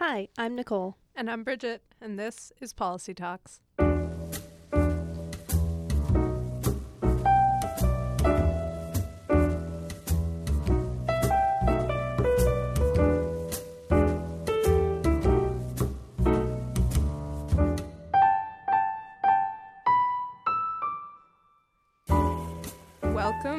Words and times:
Hi, 0.00 0.28
I'm 0.38 0.54
Nicole. 0.54 0.96
And 1.16 1.28
I'm 1.28 1.42
Bridget, 1.42 1.82
and 2.00 2.16
this 2.16 2.52
is 2.60 2.72
Policy 2.72 3.14
Talks. 3.14 3.60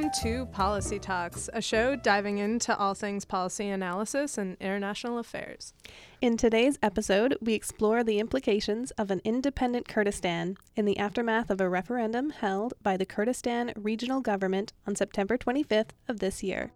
To 0.09 0.47
Policy 0.47 0.97
Talks, 0.97 1.49
a 1.53 1.61
show 1.61 1.95
diving 1.95 2.39
into 2.39 2.75
all 2.75 2.95
things 2.95 3.25
policy 3.25 3.69
analysis 3.69 4.39
and 4.39 4.57
international 4.59 5.19
affairs. 5.19 5.73
In 6.19 6.35
today's 6.35 6.79
episode, 6.81 7.37
we 7.41 7.53
explore 7.53 8.03
the 8.03 8.17
implications 8.17 8.89
of 8.91 9.11
an 9.11 9.21
independent 9.23 9.87
Kurdistan 9.87 10.57
in 10.75 10.85
the 10.85 10.97
aftermath 10.97 11.51
of 11.51 11.61
a 11.61 11.69
referendum 11.69 12.31
held 12.31 12.73
by 12.81 12.97
the 12.97 13.05
Kurdistan 13.05 13.71
Regional 13.75 14.19
Government 14.19 14.73
on 14.87 14.95
September 14.95 15.37
25th 15.37 15.91
of 16.07 16.19
this 16.19 16.41
year. 16.41 16.71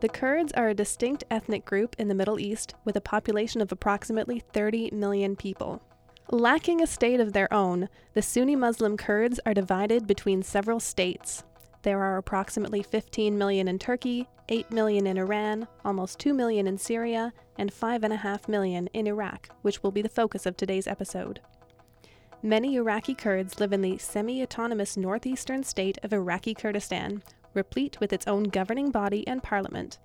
The 0.00 0.08
Kurds 0.08 0.52
are 0.52 0.68
a 0.68 0.74
distinct 0.74 1.24
ethnic 1.30 1.66
group 1.66 1.96
in 1.98 2.08
the 2.08 2.14
Middle 2.14 2.40
East 2.40 2.74
with 2.84 2.96
a 2.96 3.02
population 3.02 3.60
of 3.60 3.70
approximately 3.72 4.40
30 4.40 4.90
million 4.92 5.36
people. 5.36 5.82
Lacking 6.32 6.82
a 6.82 6.88
state 6.88 7.20
of 7.20 7.32
their 7.32 7.52
own, 7.54 7.88
the 8.14 8.20
Sunni 8.20 8.56
Muslim 8.56 8.96
Kurds 8.96 9.38
are 9.46 9.54
divided 9.54 10.08
between 10.08 10.42
several 10.42 10.80
states. 10.80 11.44
There 11.82 12.02
are 12.02 12.16
approximately 12.16 12.82
15 12.82 13.38
million 13.38 13.68
in 13.68 13.78
Turkey, 13.78 14.28
8 14.48 14.72
million 14.72 15.06
in 15.06 15.18
Iran, 15.18 15.68
almost 15.84 16.18
2 16.18 16.34
million 16.34 16.66
in 16.66 16.78
Syria, 16.78 17.32
and 17.58 17.72
5.5 17.72 18.48
million 18.48 18.88
in 18.88 19.06
Iraq, 19.06 19.50
which 19.62 19.84
will 19.84 19.92
be 19.92 20.02
the 20.02 20.08
focus 20.08 20.46
of 20.46 20.56
today's 20.56 20.88
episode. 20.88 21.40
Many 22.42 22.74
Iraqi 22.74 23.14
Kurds 23.14 23.60
live 23.60 23.72
in 23.72 23.82
the 23.82 23.96
semi 23.98 24.42
autonomous 24.42 24.96
northeastern 24.96 25.62
state 25.62 25.98
of 26.02 26.12
Iraqi 26.12 26.54
Kurdistan, 26.54 27.22
replete 27.54 28.00
with 28.00 28.12
its 28.12 28.26
own 28.26 28.44
governing 28.44 28.90
body 28.90 29.24
and 29.28 29.44
parliament. 29.44 29.98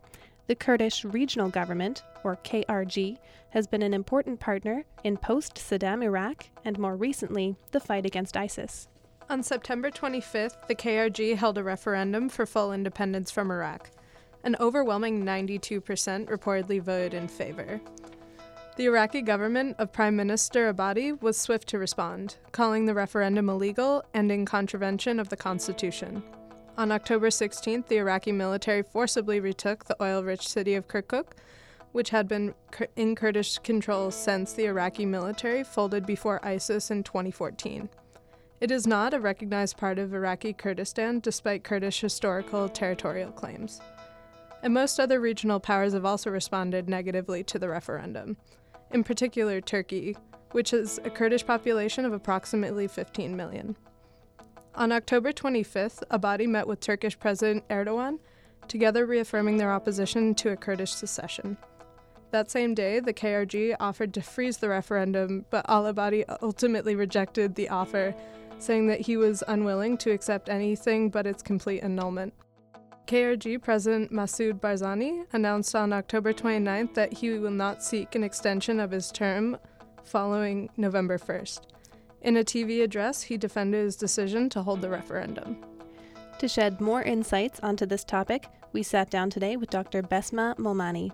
The 0.51 0.55
Kurdish 0.55 1.05
Regional 1.05 1.47
Government, 1.47 2.03
or 2.25 2.35
KRG, 2.35 3.17
has 3.51 3.67
been 3.67 3.81
an 3.81 3.93
important 3.93 4.41
partner 4.41 4.83
in 5.01 5.15
post 5.15 5.55
Saddam 5.55 6.03
Iraq 6.03 6.49
and 6.65 6.77
more 6.77 6.97
recently, 6.97 7.55
the 7.71 7.79
fight 7.79 8.05
against 8.05 8.35
ISIS. 8.35 8.89
On 9.29 9.43
September 9.43 9.89
25th, 9.89 10.67
the 10.67 10.75
KRG 10.75 11.37
held 11.37 11.57
a 11.57 11.63
referendum 11.63 12.27
for 12.27 12.45
full 12.45 12.73
independence 12.73 13.31
from 13.31 13.49
Iraq. 13.49 13.91
An 14.43 14.57
overwhelming 14.59 15.23
92% 15.23 16.27
reportedly 16.27 16.81
voted 16.81 17.13
in 17.13 17.29
favor. 17.29 17.79
The 18.75 18.87
Iraqi 18.87 19.21
government 19.21 19.77
of 19.79 19.93
Prime 19.93 20.17
Minister 20.17 20.73
Abadi 20.73 21.13
was 21.21 21.39
swift 21.39 21.69
to 21.69 21.79
respond, 21.79 22.35
calling 22.51 22.87
the 22.87 22.93
referendum 22.93 23.47
illegal 23.47 24.03
and 24.13 24.29
in 24.29 24.43
contravention 24.43 25.17
of 25.17 25.29
the 25.29 25.37
constitution. 25.37 26.21
On 26.81 26.91
October 26.91 27.27
16th, 27.27 27.89
the 27.89 27.97
Iraqi 27.97 28.31
military 28.31 28.81
forcibly 28.81 29.39
retook 29.39 29.85
the 29.85 30.01
oil 30.01 30.23
rich 30.23 30.47
city 30.47 30.73
of 30.73 30.87
Kirkuk, 30.87 31.33
which 31.91 32.09
had 32.09 32.27
been 32.27 32.55
in 32.95 33.13
Kurdish 33.15 33.59
control 33.59 34.09
since 34.09 34.53
the 34.53 34.65
Iraqi 34.65 35.05
military 35.05 35.63
folded 35.63 36.07
before 36.07 36.43
ISIS 36.43 36.89
in 36.89 37.03
2014. 37.03 37.87
It 38.61 38.71
is 38.71 38.87
not 38.87 39.13
a 39.13 39.19
recognized 39.19 39.77
part 39.77 39.99
of 39.99 40.11
Iraqi 40.11 40.53
Kurdistan 40.53 41.19
despite 41.19 41.63
Kurdish 41.63 42.01
historical 42.01 42.67
territorial 42.67 43.31
claims. 43.31 43.79
And 44.63 44.73
most 44.73 44.99
other 44.99 45.19
regional 45.19 45.59
powers 45.59 45.93
have 45.93 46.05
also 46.05 46.31
responded 46.31 46.89
negatively 46.89 47.43
to 47.43 47.59
the 47.59 47.69
referendum, 47.69 48.37
in 48.89 49.03
particular 49.03 49.61
Turkey, 49.61 50.17
which 50.53 50.71
has 50.71 50.99
a 51.03 51.11
Kurdish 51.11 51.45
population 51.45 52.05
of 52.05 52.13
approximately 52.13 52.87
15 52.87 53.35
million. 53.37 53.75
On 54.73 54.91
October 54.93 55.33
25th, 55.33 56.01
Abadi 56.11 56.47
met 56.47 56.65
with 56.65 56.79
Turkish 56.79 57.19
President 57.19 57.67
Erdogan, 57.67 58.19
together 58.69 59.05
reaffirming 59.05 59.57
their 59.57 59.71
opposition 59.71 60.33
to 60.35 60.51
a 60.51 60.55
Kurdish 60.55 60.93
secession. 60.93 61.57
That 62.31 62.49
same 62.49 62.73
day, 62.73 63.01
the 63.01 63.13
KRG 63.13 63.75
offered 63.81 64.13
to 64.13 64.21
freeze 64.21 64.57
the 64.57 64.69
referendum, 64.69 65.45
but 65.49 65.65
Al 65.69 65.93
Abadi 65.93 66.23
ultimately 66.41 66.95
rejected 66.95 67.55
the 67.55 67.67
offer, 67.67 68.15
saying 68.59 68.87
that 68.87 69.01
he 69.01 69.17
was 69.17 69.43
unwilling 69.49 69.97
to 69.97 70.11
accept 70.11 70.47
anything 70.47 71.09
but 71.09 71.27
its 71.27 71.43
complete 71.43 71.81
annulment. 71.81 72.33
KRG 73.07 73.61
President 73.61 74.13
Masoud 74.13 74.61
Barzani 74.61 75.25
announced 75.33 75.75
on 75.75 75.91
October 75.91 76.31
29th 76.31 76.93
that 76.93 77.11
he 77.11 77.31
will 77.31 77.51
not 77.51 77.83
seek 77.83 78.15
an 78.15 78.23
extension 78.23 78.79
of 78.79 78.91
his 78.91 79.11
term 79.11 79.57
following 80.05 80.69
November 80.77 81.17
1st. 81.17 81.61
In 82.21 82.37
a 82.37 82.43
TV 82.43 82.83
address, 82.83 83.23
he 83.23 83.37
defended 83.37 83.83
his 83.83 83.95
decision 83.95 84.47
to 84.49 84.61
hold 84.61 84.81
the 84.81 84.89
referendum. 84.89 85.57
To 86.37 86.47
shed 86.47 86.79
more 86.79 87.01
insights 87.01 87.59
onto 87.61 87.85
this 87.85 88.03
topic, 88.03 88.47
we 88.73 88.83
sat 88.83 89.09
down 89.09 89.29
today 89.29 89.57
with 89.57 89.69
Dr. 89.71 90.03
Bessma 90.03 90.55
Momani. 90.57 91.11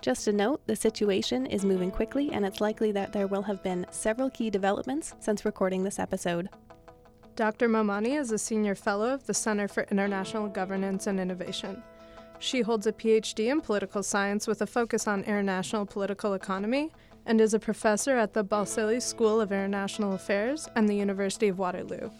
Just 0.00 0.26
a 0.28 0.32
note 0.32 0.60
the 0.66 0.76
situation 0.76 1.46
is 1.46 1.64
moving 1.64 1.90
quickly, 1.90 2.32
and 2.32 2.44
it's 2.44 2.60
likely 2.60 2.92
that 2.92 3.12
there 3.12 3.26
will 3.26 3.42
have 3.42 3.62
been 3.62 3.86
several 3.90 4.30
key 4.30 4.50
developments 4.50 5.14
since 5.20 5.44
recording 5.44 5.84
this 5.84 5.98
episode. 5.98 6.48
Dr. 7.36 7.68
Momani 7.68 8.18
is 8.18 8.32
a 8.32 8.38
senior 8.38 8.74
fellow 8.74 9.10
of 9.14 9.26
the 9.26 9.34
Center 9.34 9.68
for 9.68 9.84
International 9.92 10.48
Governance 10.48 11.06
and 11.06 11.20
Innovation. 11.20 11.82
She 12.40 12.62
holds 12.62 12.86
a 12.86 12.92
PhD 12.92 13.50
in 13.50 13.60
political 13.60 14.02
science 14.02 14.46
with 14.46 14.62
a 14.62 14.66
focus 14.66 15.08
on 15.08 15.24
international 15.24 15.86
political 15.86 16.34
economy 16.34 16.92
and 17.28 17.42
is 17.42 17.52
a 17.52 17.58
professor 17.58 18.16
at 18.16 18.32
the 18.32 18.42
Balsillie 18.42 19.02
School 19.02 19.40
of 19.40 19.52
International 19.52 20.14
Affairs 20.14 20.66
and 20.74 20.88
the 20.88 20.96
University 20.96 21.46
of 21.48 21.58
Waterloo. 21.58 22.10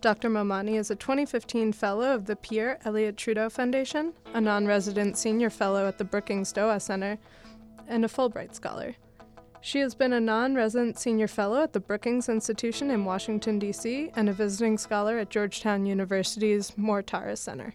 Dr. 0.00 0.30
Momani 0.30 0.78
is 0.78 0.90
a 0.90 0.96
2015 0.96 1.72
Fellow 1.72 2.14
of 2.14 2.26
the 2.26 2.36
Pierre 2.36 2.78
Elliott 2.84 3.16
Trudeau 3.16 3.50
Foundation, 3.50 4.12
a 4.32 4.40
non 4.40 4.66
resident 4.66 5.18
senior 5.18 5.50
fellow 5.50 5.88
at 5.88 5.98
the 5.98 6.04
Brookings 6.04 6.52
Doha 6.52 6.80
Center, 6.80 7.18
and 7.88 8.04
a 8.04 8.08
Fulbright 8.08 8.54
Scholar. 8.54 8.94
She 9.60 9.80
has 9.80 9.94
been 9.94 10.12
a 10.12 10.20
non 10.20 10.54
resident 10.54 10.98
senior 10.98 11.26
fellow 11.26 11.62
at 11.62 11.72
the 11.72 11.80
Brookings 11.80 12.28
Institution 12.28 12.90
in 12.90 13.04
Washington, 13.04 13.58
D.C., 13.58 14.12
and 14.14 14.28
a 14.28 14.32
visiting 14.32 14.78
scholar 14.78 15.18
at 15.18 15.30
Georgetown 15.30 15.84
University's 15.84 16.72
Mortara 16.72 17.36
Center. 17.36 17.74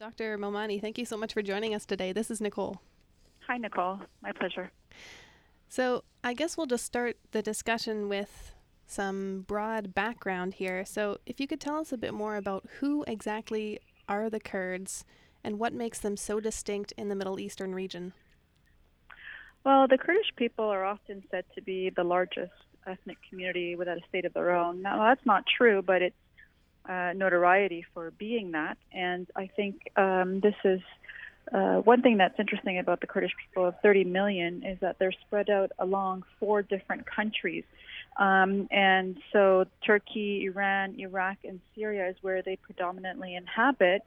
Dr. 0.00 0.38
Momani, 0.38 0.80
thank 0.80 0.98
you 0.98 1.04
so 1.04 1.16
much 1.16 1.34
for 1.34 1.42
joining 1.42 1.74
us 1.74 1.84
today. 1.84 2.12
This 2.12 2.30
is 2.30 2.40
Nicole. 2.40 2.80
Hi, 3.46 3.58
Nicole. 3.58 4.00
My 4.22 4.32
pleasure. 4.32 4.72
So, 5.70 6.02
I 6.24 6.34
guess 6.34 6.56
we'll 6.56 6.66
just 6.66 6.84
start 6.84 7.16
the 7.30 7.42
discussion 7.42 8.08
with 8.08 8.56
some 8.86 9.44
broad 9.46 9.94
background 9.94 10.54
here. 10.54 10.84
So, 10.84 11.18
if 11.26 11.38
you 11.38 11.46
could 11.46 11.60
tell 11.60 11.78
us 11.78 11.92
a 11.92 11.96
bit 11.96 12.12
more 12.12 12.34
about 12.34 12.66
who 12.80 13.04
exactly 13.06 13.78
are 14.08 14.28
the 14.28 14.40
Kurds 14.40 15.04
and 15.44 15.60
what 15.60 15.72
makes 15.72 16.00
them 16.00 16.16
so 16.16 16.40
distinct 16.40 16.92
in 16.98 17.08
the 17.08 17.14
Middle 17.14 17.38
Eastern 17.38 17.72
region. 17.72 18.14
Well, 19.64 19.86
the 19.86 19.96
Kurdish 19.96 20.32
people 20.34 20.64
are 20.64 20.84
often 20.84 21.22
said 21.30 21.44
to 21.54 21.62
be 21.62 21.90
the 21.90 22.02
largest 22.02 22.50
ethnic 22.84 23.18
community 23.28 23.76
without 23.76 23.96
a 23.96 24.08
state 24.08 24.24
of 24.24 24.34
their 24.34 24.50
own. 24.50 24.82
Now, 24.82 25.04
that's 25.04 25.24
not 25.24 25.44
true, 25.56 25.82
but 25.82 26.02
it's 26.02 26.16
uh, 26.88 27.12
notoriety 27.14 27.84
for 27.94 28.10
being 28.10 28.50
that. 28.52 28.76
And 28.92 29.28
I 29.36 29.48
think 29.54 29.82
um, 29.94 30.40
this 30.40 30.56
is 30.64 30.80
uh, 31.52 31.76
one 31.78 32.02
thing 32.02 32.18
that's 32.18 32.38
interesting 32.38 32.78
about 32.78 33.00
the 33.00 33.06
Kurdish 33.06 33.32
people 33.44 33.66
of 33.66 33.74
30 33.82 34.04
million 34.04 34.64
is 34.64 34.78
that 34.80 34.98
they're 34.98 35.12
spread 35.26 35.50
out 35.50 35.72
along 35.78 36.24
four 36.38 36.62
different 36.62 37.06
countries. 37.06 37.64
Um, 38.16 38.68
and 38.70 39.16
so 39.32 39.66
Turkey, 39.84 40.44
Iran, 40.44 40.96
Iraq, 40.98 41.38
and 41.44 41.60
Syria 41.74 42.08
is 42.08 42.16
where 42.22 42.42
they 42.42 42.56
predominantly 42.56 43.34
inhabit. 43.34 44.02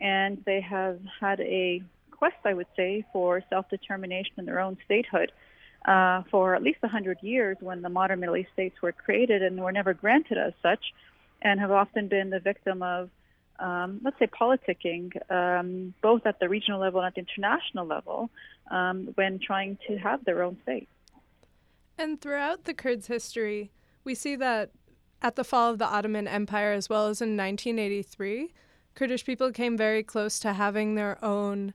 And 0.00 0.42
they 0.46 0.60
have 0.60 1.00
had 1.20 1.40
a 1.40 1.82
quest, 2.10 2.36
I 2.44 2.54
would 2.54 2.66
say, 2.76 3.04
for 3.12 3.42
self 3.50 3.68
determination 3.68 4.34
in 4.38 4.44
their 4.44 4.60
own 4.60 4.76
statehood 4.84 5.32
uh, 5.86 6.22
for 6.30 6.54
at 6.54 6.62
least 6.62 6.82
100 6.82 7.18
years 7.22 7.56
when 7.60 7.82
the 7.82 7.88
modern 7.88 8.20
Middle 8.20 8.36
East 8.36 8.50
states 8.52 8.76
were 8.82 8.92
created 8.92 9.42
and 9.42 9.58
were 9.58 9.72
never 9.72 9.94
granted 9.94 10.38
as 10.38 10.52
such, 10.62 10.92
and 11.42 11.60
have 11.60 11.70
often 11.70 12.08
been 12.08 12.30
the 12.30 12.40
victim 12.40 12.82
of 12.82 13.10
um, 13.58 14.00
let's 14.02 14.18
say, 14.18 14.26
politicking, 14.26 15.10
um, 15.30 15.94
both 16.02 16.26
at 16.26 16.38
the 16.40 16.48
regional 16.48 16.80
level 16.80 17.00
and 17.00 17.08
at 17.08 17.14
the 17.14 17.20
international 17.20 17.86
level, 17.86 18.30
um, 18.70 19.08
when 19.14 19.38
trying 19.38 19.78
to 19.88 19.96
have 19.96 20.24
their 20.24 20.42
own 20.42 20.56
state. 20.62 20.88
And 21.96 22.20
throughout 22.20 22.64
the 22.64 22.74
Kurds' 22.74 23.08
history, 23.08 23.72
we 24.04 24.14
see 24.14 24.36
that 24.36 24.70
at 25.20 25.36
the 25.36 25.44
fall 25.44 25.72
of 25.72 25.78
the 25.78 25.86
Ottoman 25.86 26.28
Empire, 26.28 26.72
as 26.72 26.88
well 26.88 27.08
as 27.08 27.20
in 27.20 27.36
1983, 27.36 28.52
Kurdish 28.94 29.24
people 29.24 29.52
came 29.52 29.76
very 29.76 30.02
close 30.02 30.38
to 30.40 30.52
having 30.52 30.94
their 30.94 31.22
own 31.24 31.74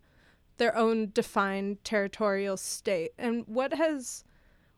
their 0.57 0.75
own 0.77 1.09
defined 1.13 1.83
territorial 1.83 2.57
state. 2.57 3.11
And 3.17 3.43
what 3.47 3.73
has 3.73 4.23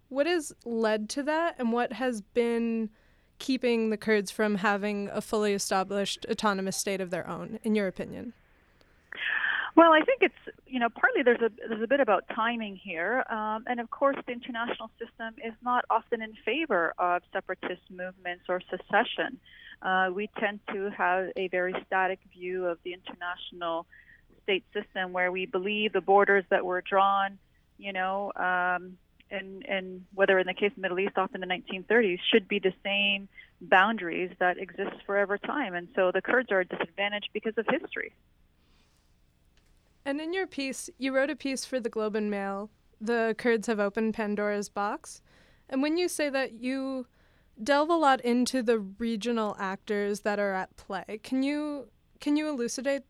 what 0.10 0.26
has 0.26 0.54
led 0.64 1.10
to 1.10 1.24
that, 1.24 1.56
and 1.60 1.72
what 1.72 1.94
has 1.94 2.22
been 2.22 2.90
keeping 3.40 3.90
the 3.90 3.98
Kurds 3.98 4.32
from 4.32 4.56
having 4.56 5.10
a 5.12 5.22
fully 5.22 5.54
established 5.54 6.26
autonomous 6.30 6.78
state 6.78 7.02
of 7.02 7.10
their 7.10 7.28
own, 7.28 7.60
in 7.64 7.76
your 7.76 7.88
opinion? 7.88 8.34
Well, 9.76 9.92
I 9.92 10.02
think 10.02 10.22
it's 10.22 10.58
you 10.66 10.80
know 10.80 10.88
partly 10.90 11.22
there's 11.22 11.42
a 11.42 11.52
there's 11.68 11.84
a 11.84 11.88
bit 11.88 12.00
about 12.00 12.24
timing 12.34 12.78
here, 12.78 13.26
um, 13.30 13.66
and 13.68 13.80
of 13.80 13.90
course 13.90 14.16
the 14.26 14.32
international 14.32 14.90
system 14.98 15.36
is 15.46 15.54
not 15.62 15.84
often 15.90 16.22
in 16.22 16.34
favor 16.46 16.94
of 16.98 17.22
separatist 17.34 17.82
movements 17.90 18.46
or 18.48 18.62
secession. 18.70 19.38
Uh, 19.82 20.10
we 20.14 20.30
tend 20.40 20.62
to 20.72 20.90
have 20.98 21.30
a 21.36 21.50
very 21.50 21.76
static 21.86 22.20
view 22.32 22.66
of 22.66 22.78
the 22.84 22.94
international 22.94 23.86
state 24.44 24.64
system, 24.74 25.12
where 25.12 25.32
we 25.32 25.46
believe 25.46 25.92
the 25.92 26.02
borders 26.02 26.46
that 26.50 26.64
were 26.64 26.82
drawn, 26.82 27.38
you 27.78 27.92
know, 27.92 28.32
um, 28.38 28.98
and 29.32 29.66
and 29.68 30.06
whether 30.14 30.38
in 30.40 30.48
the 30.48 30.54
case 30.54 30.72
of 30.72 30.76
the 30.76 30.82
Middle 30.82 31.00
East, 31.00 31.18
often 31.18 31.42
the 31.42 31.48
1930s, 31.48 32.20
should 32.32 32.48
be 32.48 32.60
the 32.60 32.74
same 32.84 33.28
boundaries 33.62 34.32
that 34.40 34.58
exist 34.58 34.96
forever 35.06 35.38
time, 35.38 35.74
and 35.74 35.88
so 35.96 36.12
the 36.12 36.22
Kurds 36.22 36.52
are 36.52 36.64
disadvantaged 36.64 37.30
because 37.34 37.54
of 37.58 37.66
history. 37.70 38.14
And 40.06 40.22
in 40.22 40.34
your 40.34 40.46
piece, 40.46 40.90
you 41.00 41.16
wrote 41.16 41.32
a 41.32 41.36
piece 41.36 41.66
for 41.66 41.80
the 41.80 41.90
Globe 41.90 42.16
and 42.16 42.30
Mail. 42.30 42.70
The 43.02 43.36
Kurds 43.38 43.68
have 43.68 43.80
opened 43.80 44.14
Pandora's 44.14 44.70
box. 44.70 45.22
And 45.68 45.82
when 45.82 45.98
you 45.98 46.08
say 46.08 46.30
that, 46.30 46.54
you 46.54 47.08
delve 47.62 47.90
a 47.90 47.96
lot 47.96 48.22
into 48.22 48.62
the 48.62 48.80
regional 48.80 49.56
actors 49.60 50.22
that 50.22 50.40
are 50.40 50.54
at 50.54 50.76
play. 50.78 51.20
Can 51.24 51.42
you 51.42 51.88
can 52.20 52.38
you 52.38 52.48
elucidate 52.48 53.04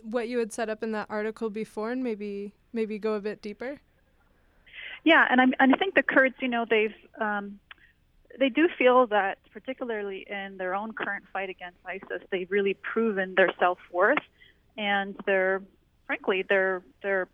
what 0.00 0.28
you 0.28 0.38
had 0.38 0.52
set 0.52 0.68
up 0.68 0.82
in 0.82 0.92
that 0.92 1.06
article 1.10 1.50
before 1.50 1.90
and 1.90 2.02
maybe 2.02 2.54
maybe 2.72 2.98
go 2.98 3.14
a 3.14 3.20
bit 3.20 3.42
deeper? 3.42 3.80
Yeah, 5.04 5.26
and 5.28 5.40
I 5.40 5.44
and 5.58 5.74
I 5.74 5.78
think 5.78 5.94
the 5.94 6.02
Kurds, 6.02 6.36
you 6.40 6.48
know, 6.48 6.64
they've 6.68 6.94
um, 7.20 7.58
they 8.38 8.48
do 8.48 8.68
feel 8.78 9.06
that, 9.08 9.38
particularly 9.52 10.24
in 10.28 10.56
their 10.56 10.74
own 10.74 10.92
current 10.92 11.24
fight 11.32 11.50
against 11.50 11.78
ISIS, 11.84 12.22
they've 12.30 12.50
really 12.50 12.74
proven 12.74 13.34
their 13.36 13.52
self 13.58 13.78
worth 13.90 14.22
and 14.76 15.16
their 15.26 15.62
frankly 16.06 16.42
their 16.42 16.82
their 17.02 17.28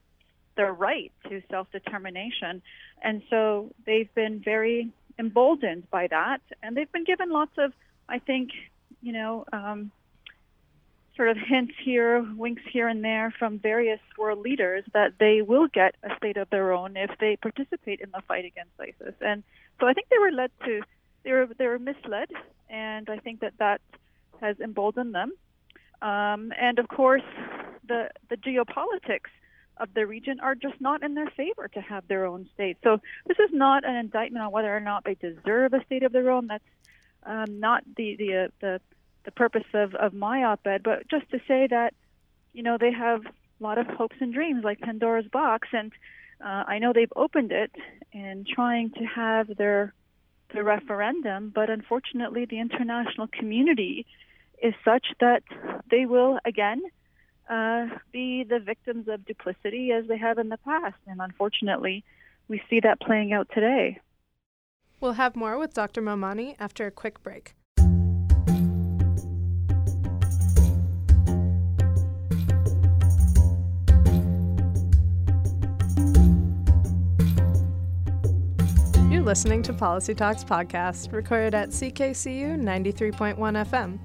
their 0.57 0.73
right 0.73 1.13
to 1.29 1.43
self 1.51 1.71
determination, 1.71 2.63
and 3.03 3.23
so 3.29 3.71
they've 3.87 4.13
been 4.15 4.41
very 4.41 4.91
emboldened 5.19 5.89
by 5.91 6.07
that, 6.09 6.41
and 6.63 6.77
they've 6.77 6.91
been 6.93 7.05
given 7.05 7.31
lots 7.31 7.53
of, 7.59 7.73
I 8.09 8.19
think, 8.19 8.51
you 9.03 9.13
know, 9.13 9.45
um, 9.53 9.91
sort 11.19 11.29
of 11.29 11.37
hints 11.37 11.75
here, 11.85 12.25
winks 12.37 12.63
here 12.73 12.87
and 12.87 13.05
there 13.05 13.35
from 13.41 13.59
various 13.59 13.99
world 14.17 14.39
leaders 14.39 14.85
that 14.95 15.15
they 15.19 15.43
will 15.43 15.67
get 15.67 15.97
a 16.05 16.17
state 16.17 16.37
of 16.37 16.49
their 16.51 16.73
own 16.73 16.97
if 16.97 17.11
they 17.19 17.37
participate 17.37 18.01
in 18.01 18.11
the 18.13 18.23
fight 18.29 18.45
against 18.45 18.71
ISIS. 18.81 19.15
And 19.21 19.43
so 19.81 19.89
I 19.89 19.95
think 19.95 20.09
they 20.11 20.19
were 20.19 20.31
led 20.31 20.53
to, 20.65 20.81
they 21.25 21.33
were 21.33 21.49
they 21.59 21.67
were 21.67 21.81
misled, 21.81 22.29
and 22.71 23.11
I 23.11 23.19
think 23.19 23.41
that 23.41 23.55
that 23.59 23.81
has 24.41 24.61
emboldened 24.61 25.13
them. 25.13 25.33
Um, 26.01 26.53
and 26.57 26.79
of 26.79 26.87
course, 26.89 27.29
the 27.89 28.11
the 28.31 28.37
geopolitics 28.37 29.33
of 29.77 29.93
the 29.95 30.07
region 30.07 30.39
are 30.39 30.55
just 30.55 30.81
not 30.81 31.03
in 31.03 31.15
their 31.15 31.31
favor 31.37 31.67
to 31.75 31.81
have 31.81 32.07
their 32.07 32.27
own 32.27 32.49
state. 32.55 32.77
So 32.85 33.01
this 33.27 33.39
is 33.41 33.51
not 33.53 33.85
an 33.85 33.97
indictment 33.97 34.45
on 34.45 34.53
whether 34.53 34.75
or 34.75 34.81
not 34.81 35.03
they 35.03 35.15
deserve 35.15 35.73
a 35.73 35.85
state 35.85 36.05
of 36.05 36.13
their 36.13 36.31
own. 36.31 36.47
That's 36.47 36.65
um, 37.25 37.59
not 37.59 37.83
the 37.97 38.15
the 38.17 38.37
uh, 38.37 38.49
the 38.61 38.81
the 39.29 39.33
purpose 39.33 39.69
of 39.75 39.95
of 39.95 40.15
my 40.15 40.43
op-ed, 40.43 40.83
but 40.83 41.07
just 41.09 41.29
to 41.31 41.39
say 41.47 41.67
that 41.69 41.93
you 42.55 42.63
know 42.63 42.79
they 42.79 42.91
have 42.91 43.21
a 43.27 43.63
lot 43.63 43.77
of 43.77 43.87
hopes 43.87 44.17
and 44.21 44.33
dreams 44.33 44.65
like 44.65 44.81
Pandora's 44.81 45.29
box, 45.31 45.69
and 45.73 45.93
uh, 46.41 46.65
I 46.67 46.79
know 46.79 46.95
they've 46.95 47.13
opened 47.15 47.53
it 47.53 47.71
in 48.11 48.47
trying 48.51 48.91
to 48.93 49.05
have 49.05 49.55
their 49.59 49.93
the 50.55 50.65
referendum, 50.65 51.53
but 51.55 51.69
unfortunately 51.69 52.47
the 52.47 52.59
international 52.59 53.27
community 53.27 54.07
is 54.63 54.73
such 54.83 55.07
that 55.21 55.43
they 55.91 56.07
will 56.07 56.39
again 56.47 56.81
uh, 57.51 57.87
be 58.11 58.45
the 58.45 58.61
victims 58.61 59.09
of 59.09 59.27
duplicity 59.27 59.93
as 59.93 60.07
they 60.09 60.17
have 60.17 60.39
in 60.39 60.49
the 60.49 60.59
past. 60.65 60.97
And 61.07 61.21
unfortunately, 61.21 62.03
we 62.49 62.63
see 62.71 62.81
that 62.81 62.99
playing 62.99 63.35
out 63.35 63.49
today. 63.55 64.01
We'll 65.01 65.21
have 65.25 65.37
more 65.37 65.59
with 65.59 65.75
Dr. 65.75 66.01
Momani 66.01 66.57
after 66.59 66.87
a 66.87 66.91
quick 66.91 67.23
break. 67.23 67.55
Listening 79.29 79.63
to 79.63 79.73
Policy 79.75 80.15
Talks 80.15 80.43
podcast, 80.43 81.13
recorded 81.13 81.55
at 81.55 81.69
CKCU 81.69 82.59
93.1 82.59 83.37
FM. 83.37 83.99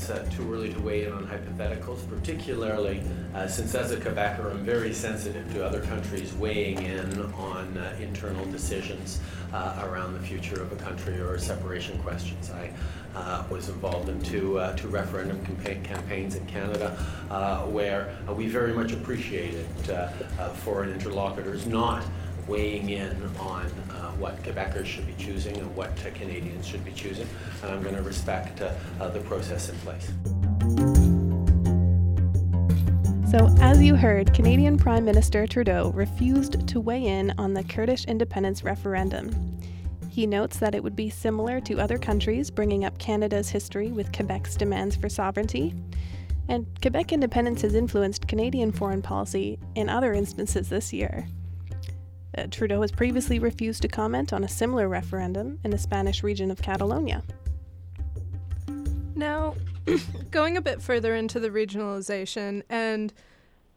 it's 0.10 0.12
uh, 0.12 0.36
too 0.36 0.54
early 0.54 0.72
to 0.72 0.80
weigh 0.82 1.06
in 1.06 1.12
on 1.14 1.26
hypotheticals, 1.26 2.08
particularly 2.10 3.02
uh, 3.34 3.48
since 3.48 3.74
as 3.74 3.92
a 3.92 3.98
Quebecer, 3.98 4.52
I'm 4.52 4.64
very 4.64 4.94
sensitive 4.94 5.52
to 5.54 5.66
other 5.66 5.82
countries 5.82 6.34
weighing 6.36 6.84
in 6.84 7.22
on 7.34 7.78
uh, 7.78 7.96
internal 8.00 8.46
decisions 8.46 9.20
uh, 9.52 9.84
around 9.86 10.14
the 10.14 10.20
future 10.20 10.62
of 10.62 10.72
a 10.72 10.76
country 10.76 11.20
or 11.20 11.38
separation 11.40 11.98
questions. 12.00 12.52
I 12.52 12.72
uh, 13.16 13.46
was 13.50 13.70
involved 13.70 14.10
in 14.10 14.22
two, 14.22 14.60
uh, 14.60 14.76
two 14.76 14.90
referendum 14.90 15.44
campa- 15.44 15.84
campaigns 15.84 16.36
in 16.36 16.46
Canada 16.46 16.92
where 17.68 18.16
we 18.36 18.48
very 18.48 18.74
much 18.74 18.92
appreciated 18.92 19.66
foreign 20.58 20.92
interlocutors 20.92 21.66
not 21.66 22.06
weighing 22.48 22.90
in 22.90 23.18
on 23.40 23.66
what 24.14 24.42
Quebecers 24.44 24.86
should 24.86 25.08
be 25.08 25.24
choosing 25.24 25.58
and 25.58 25.76
what 25.76 25.92
uh, 26.06 26.12
Canadians 26.14 26.66
should 26.66 26.84
be 26.84 26.92
choosing. 26.92 27.28
And 27.62 27.72
I'm 27.72 27.84
going 27.84 27.96
to 27.96 28.02
respect 28.02 28.62
uh, 28.62 28.74
uh, 29.00 29.10
the 29.10 29.20
process 29.22 29.70
in 29.70 29.76
place. 29.80 30.12
So, 33.32 33.54
as 33.60 33.82
you 33.82 33.96
heard, 33.96 34.34
Canadian 34.34 34.78
Prime 34.78 35.04
Minister 35.04 35.46
Trudeau 35.46 35.92
refused 35.94 36.68
to 36.68 36.80
weigh 36.80 37.06
in 37.06 37.34
on 37.38 37.54
the 37.54 37.64
Kurdish 37.64 38.06
independence 38.06 38.64
referendum. 38.64 39.60
He 40.10 40.26
notes 40.26 40.58
that 40.60 40.74
it 40.74 40.82
would 40.82 40.96
be 40.96 41.10
similar 41.10 41.60
to 41.62 41.80
other 41.80 41.98
countries, 41.98 42.50
bringing 42.50 42.86
up 42.86 42.98
Canada's 42.98 43.50
history 43.50 43.92
with 43.92 44.14
Quebec's 44.14 44.56
demands 44.56 44.96
for 44.96 45.10
sovereignty. 45.10 45.74
And 46.48 46.66
Quebec 46.82 47.12
independence 47.12 47.64
has 47.64 47.76
influenced 47.76 48.28
Canadian 48.28 48.72
foreign 48.72 49.02
policy 49.02 49.60
in 49.76 49.90
other 49.90 50.14
instances 50.14 50.70
this 50.70 50.94
year. 50.94 51.28
Uh, 52.38 52.48
Trudeau 52.50 52.82
has 52.82 52.92
previously 52.92 53.40
refused 53.40 53.82
to 53.84 53.88
comment 53.88 54.34
on 54.34 54.44
a 54.44 54.48
similar 54.48 54.90
referendum 54.90 55.60
in 55.64 55.72
the 55.72 55.78
Spanish 55.78 56.24
region 56.24 56.52
of 56.52 56.62
Catalonia. 56.62 57.24
Now, 59.16 59.56
going 60.32 60.58
a 60.58 60.62
bit 60.62 60.82
further 60.82 61.16
into 61.16 61.40
the 61.40 61.50
regionalization 61.50 62.64
and 62.70 63.14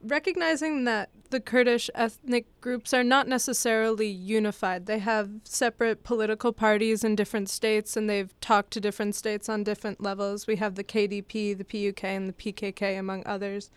recognizing 0.03 0.85
that 0.85 1.11
the 1.31 1.41
Kurdish 1.41 1.91
ethnic 1.95 2.47
groups 2.61 2.95
are 2.95 3.05
not 3.05 3.29
necessarily 3.29 4.09
unified. 4.09 4.87
They 4.87 4.99
have 4.99 5.31
separate 5.45 6.03
political 6.03 6.53
parties 6.53 7.05
in 7.05 7.17
different 7.17 7.49
states 7.51 7.97
and 7.97 8.09
they've 8.09 8.33
talked 8.41 8.73
to 8.73 8.81
different 8.81 9.15
states 9.15 9.49
on 9.49 9.63
different 9.63 10.01
levels. 10.01 10.47
We 10.47 10.57
have 10.57 10.75
the 10.75 10.85
KDP, 10.85 11.57
the 11.57 11.65
PUK, 11.65 12.05
and 12.05 12.29
the 12.29 12.33
PKK, 12.33 12.99
among 12.99 13.25
others. 13.27 13.71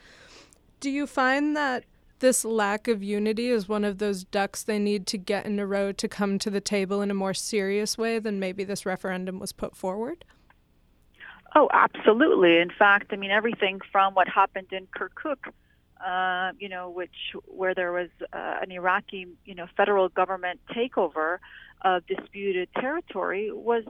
Do 0.79 0.89
you 0.89 1.05
find 1.05 1.55
that 1.55 1.83
this 2.21 2.45
lack 2.45 2.87
of 2.87 3.03
unity 3.03 3.49
is 3.49 3.67
one 3.67 3.83
of 3.83 3.97
those 3.97 4.23
ducks 4.23 4.63
they 4.63 4.79
need 4.79 5.05
to 5.07 5.17
get 5.17 5.45
in 5.45 5.59
a 5.59 5.67
row 5.67 5.91
to 5.91 6.07
come 6.07 6.39
to 6.39 6.49
the 6.49 6.61
table 6.61 7.01
in 7.01 7.11
a 7.11 7.15
more 7.15 7.33
serious 7.33 7.97
way 7.97 8.17
than 8.17 8.39
maybe 8.39 8.63
this 8.63 8.85
referendum 8.85 9.37
was 9.37 9.51
put 9.51 9.75
forward? 9.75 10.23
Oh, 11.53 11.69
absolutely. 11.73 12.57
In 12.57 12.71
fact, 12.71 13.11
I 13.11 13.17
mean, 13.17 13.31
everything 13.31 13.81
from 13.91 14.13
what 14.13 14.29
happened 14.29 14.67
in 14.71 14.87
Kirkuk 14.87 15.51
uh, 16.05 16.51
you 16.59 16.69
know, 16.69 16.89
which 16.89 17.35
where 17.45 17.75
there 17.75 17.91
was 17.91 18.09
uh, 18.33 18.57
an 18.61 18.71
Iraqi, 18.71 19.27
you 19.45 19.55
know, 19.55 19.67
federal 19.77 20.09
government 20.09 20.59
takeover 20.71 21.37
of 21.81 22.05
disputed 22.07 22.69
territory 22.75 23.51
was 23.51 23.83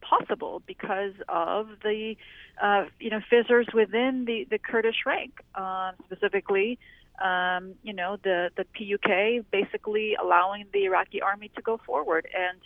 possible 0.00 0.62
because 0.66 1.12
of 1.28 1.68
the, 1.82 2.16
uh, 2.62 2.84
you 3.00 3.10
know, 3.10 3.20
fissures 3.28 3.66
within 3.74 4.24
the, 4.24 4.46
the 4.50 4.58
Kurdish 4.58 5.04
rank, 5.04 5.40
um, 5.54 5.92
specifically, 6.06 6.78
um, 7.22 7.74
you 7.82 7.92
know, 7.92 8.16
the, 8.22 8.50
the 8.56 8.64
PUK 8.64 9.44
basically 9.50 10.14
allowing 10.14 10.66
the 10.72 10.84
Iraqi 10.84 11.20
army 11.20 11.50
to 11.56 11.62
go 11.62 11.78
forward. 11.78 12.26
And, 12.34 12.58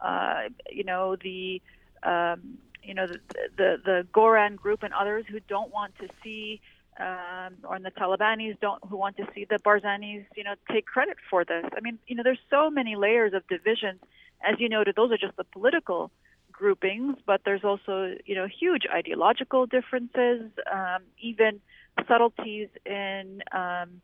uh, 0.00 0.48
you 0.70 0.84
know, 0.84 1.16
the, 1.16 1.62
um, 2.02 2.58
you 2.82 2.94
know, 2.94 3.06
the, 3.06 3.18
the, 3.56 3.76
the 3.84 4.06
Goran 4.14 4.56
group 4.56 4.82
and 4.82 4.92
others 4.92 5.24
who 5.28 5.40
don't 5.40 5.72
want 5.72 5.94
to 5.98 6.08
see 6.22 6.60
um, 6.98 7.54
or 7.64 7.78
the 7.78 7.90
Talabanis 7.90 8.58
don't 8.60 8.82
who 8.88 8.96
want 8.96 9.16
to 9.18 9.26
see 9.34 9.44
the 9.44 9.58
Barzanis, 9.58 10.24
you 10.34 10.44
know, 10.44 10.54
take 10.70 10.86
credit 10.86 11.16
for 11.28 11.44
this. 11.44 11.64
I 11.76 11.80
mean, 11.80 11.98
you 12.06 12.16
know, 12.16 12.22
there's 12.22 12.40
so 12.50 12.70
many 12.70 12.96
layers 12.96 13.34
of 13.34 13.46
division. 13.48 13.98
As 14.42 14.58
you 14.58 14.68
noted, 14.68 14.96
those 14.96 15.12
are 15.12 15.18
just 15.18 15.36
the 15.36 15.44
political 15.44 16.10
groupings, 16.52 17.16
but 17.26 17.42
there's 17.44 17.64
also, 17.64 18.14
you 18.24 18.34
know, 18.34 18.46
huge 18.46 18.86
ideological 18.90 19.66
differences, 19.66 20.50
um, 20.72 21.02
even 21.20 21.60
subtleties 22.08 22.68
in 22.84 23.42
um, 23.52 24.00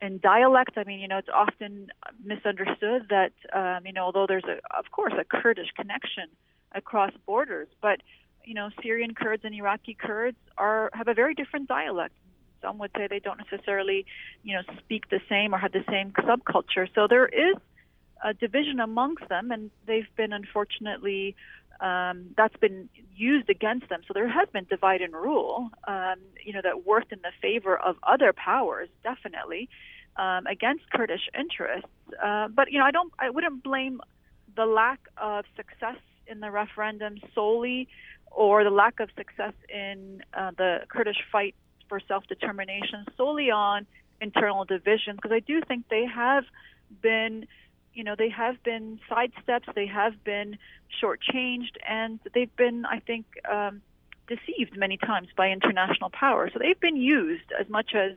in 0.00 0.18
dialect. 0.18 0.72
I 0.76 0.84
mean, 0.84 1.00
you 1.00 1.08
know, 1.08 1.18
it's 1.18 1.28
often 1.32 1.88
misunderstood 2.24 3.06
that, 3.10 3.32
um, 3.52 3.86
you 3.86 3.92
know, 3.92 4.04
although 4.04 4.26
there's, 4.26 4.44
a, 4.44 4.58
of 4.76 4.90
course, 4.90 5.12
a 5.16 5.24
Kurdish 5.24 5.70
connection 5.76 6.24
across 6.74 7.12
borders, 7.24 7.68
but, 7.80 8.00
you 8.44 8.54
know, 8.54 8.70
Syrian 8.82 9.14
Kurds 9.14 9.44
and 9.44 9.54
Iraqi 9.54 9.94
Kurds 9.94 10.38
are 10.58 10.90
have 10.92 11.06
a 11.06 11.14
very 11.14 11.34
different 11.34 11.68
dialect. 11.68 12.14
Some 12.60 12.78
would 12.78 12.90
say 12.96 13.06
they 13.06 13.20
don't 13.20 13.40
necessarily, 13.50 14.06
you 14.42 14.54
know, 14.54 14.62
speak 14.78 15.08
the 15.08 15.20
same 15.28 15.54
or 15.54 15.58
have 15.58 15.72
the 15.72 15.84
same 15.88 16.12
subculture. 16.12 16.88
So 16.94 17.06
there 17.08 17.26
is 17.26 17.56
a 18.24 18.34
division 18.34 18.80
amongst 18.80 19.28
them, 19.28 19.50
and 19.50 19.70
they've 19.86 20.12
been 20.16 20.32
unfortunately 20.32 21.36
um, 21.88 22.16
that's 22.38 22.58
been 22.66 22.78
used 23.30 23.48
against 23.56 23.86
them. 23.90 24.00
So 24.06 24.10
there 24.18 24.30
has 24.38 24.48
been 24.54 24.66
divide 24.76 25.02
and 25.06 25.14
rule, 25.28 25.54
um, 25.94 26.18
you 26.46 26.52
know, 26.54 26.62
that 26.68 26.76
worked 26.92 27.10
in 27.16 27.20
the 27.28 27.34
favor 27.44 27.74
of 27.88 27.94
other 28.14 28.30
powers, 28.50 28.88
definitely, 29.10 29.62
um, 30.24 30.42
against 30.46 30.84
Kurdish 30.94 31.26
interests. 31.42 31.96
Uh, 32.26 32.46
but 32.58 32.66
you 32.72 32.78
know, 32.78 32.88
I 32.90 32.92
don't, 32.98 33.12
I 33.18 33.28
wouldn't 33.34 33.58
blame 33.70 33.96
the 34.60 34.66
lack 34.80 35.00
of 35.16 35.44
success 35.60 36.00
in 36.26 36.40
the 36.44 36.50
referendum 36.50 37.14
solely, 37.34 37.88
or 38.30 38.64
the 38.64 38.76
lack 38.84 38.96
of 39.04 39.08
success 39.22 39.56
in 39.68 40.22
uh, 40.38 40.52
the 40.56 40.72
Kurdish 40.88 41.22
fight 41.32 41.54
for 41.88 41.98
self-determination 42.10 43.00
solely 43.18 43.50
on 43.50 43.86
internal 44.20 44.64
divisions, 44.64 45.16
because 45.16 45.32
I 45.32 45.40
do 45.40 45.60
think 45.68 45.80
they 45.88 46.06
have 46.06 46.44
been 47.08 47.46
you 47.94 48.04
know, 48.04 48.14
they 48.16 48.30
have 48.30 48.62
been 48.62 48.98
sidesteps, 49.10 49.72
they 49.74 49.86
have 49.86 50.22
been 50.24 50.58
shortchanged, 51.02 51.76
and 51.88 52.18
they've 52.34 52.54
been, 52.56 52.84
I 52.86 53.00
think, 53.00 53.26
um, 53.50 53.82
deceived 54.28 54.76
many 54.76 54.96
times 54.96 55.28
by 55.36 55.48
international 55.50 56.10
power. 56.10 56.50
So 56.52 56.58
they've 56.58 56.80
been 56.80 56.96
used 56.96 57.52
as 57.58 57.68
much 57.68 57.94
as 57.94 58.12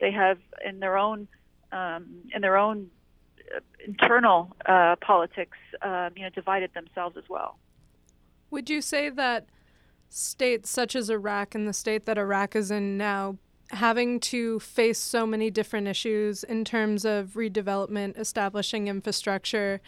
they 0.00 0.10
have 0.10 0.38
in 0.64 0.80
their 0.80 0.96
own 0.96 1.28
um, 1.72 2.06
in 2.34 2.42
their 2.42 2.56
own 2.56 2.90
uh, 3.54 3.60
internal 3.86 4.56
uh, 4.66 4.96
politics, 5.00 5.56
um, 5.82 6.10
you 6.16 6.22
know, 6.24 6.30
divided 6.30 6.74
themselves 6.74 7.16
as 7.16 7.24
well. 7.28 7.58
Would 8.50 8.68
you 8.68 8.80
say 8.80 9.08
that 9.10 9.46
states 10.08 10.68
such 10.68 10.96
as 10.96 11.08
Iraq 11.08 11.54
and 11.54 11.68
the 11.68 11.72
state 11.72 12.06
that 12.06 12.18
Iraq 12.18 12.56
is 12.56 12.72
in 12.72 12.98
now 12.98 13.36
having 13.70 14.20
to 14.20 14.58
face 14.60 14.98
so 14.98 15.26
many 15.26 15.50
different 15.50 15.86
issues 15.86 16.44
in 16.44 16.64
terms 16.64 17.04
of 17.04 17.34
redevelopment, 17.34 18.18
establishing 18.18 18.88
infrastructure, 18.88 19.80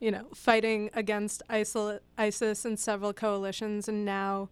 you 0.00 0.10
know, 0.10 0.26
fighting 0.34 0.90
against 0.94 1.42
ISIL, 1.48 2.00
ISIS 2.16 2.64
and 2.64 2.78
several 2.78 3.12
coalitions, 3.12 3.88
and 3.88 4.04
now 4.04 4.48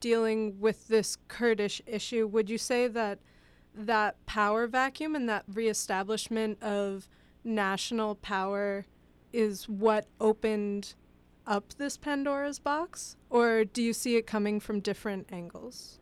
dealing 0.00 0.60
with 0.60 0.88
this 0.88 1.18
Kurdish 1.28 1.82
issue, 1.86 2.26
would 2.26 2.48
you 2.48 2.58
say 2.58 2.86
that 2.88 3.18
that 3.74 4.24
power 4.26 4.66
vacuum 4.66 5.14
and 5.14 5.28
that 5.28 5.44
reestablishment 5.52 6.62
of 6.62 7.08
national 7.44 8.14
power 8.16 8.86
is 9.32 9.68
what 9.68 10.06
opened 10.20 10.94
up 11.46 11.72
this 11.74 11.96
Pandora's 11.96 12.58
box? 12.58 13.16
Or 13.30 13.64
do 13.64 13.82
you 13.82 13.92
see 13.92 14.16
it 14.16 14.26
coming 14.26 14.60
from 14.60 14.80
different 14.80 15.28
angles? 15.32 15.98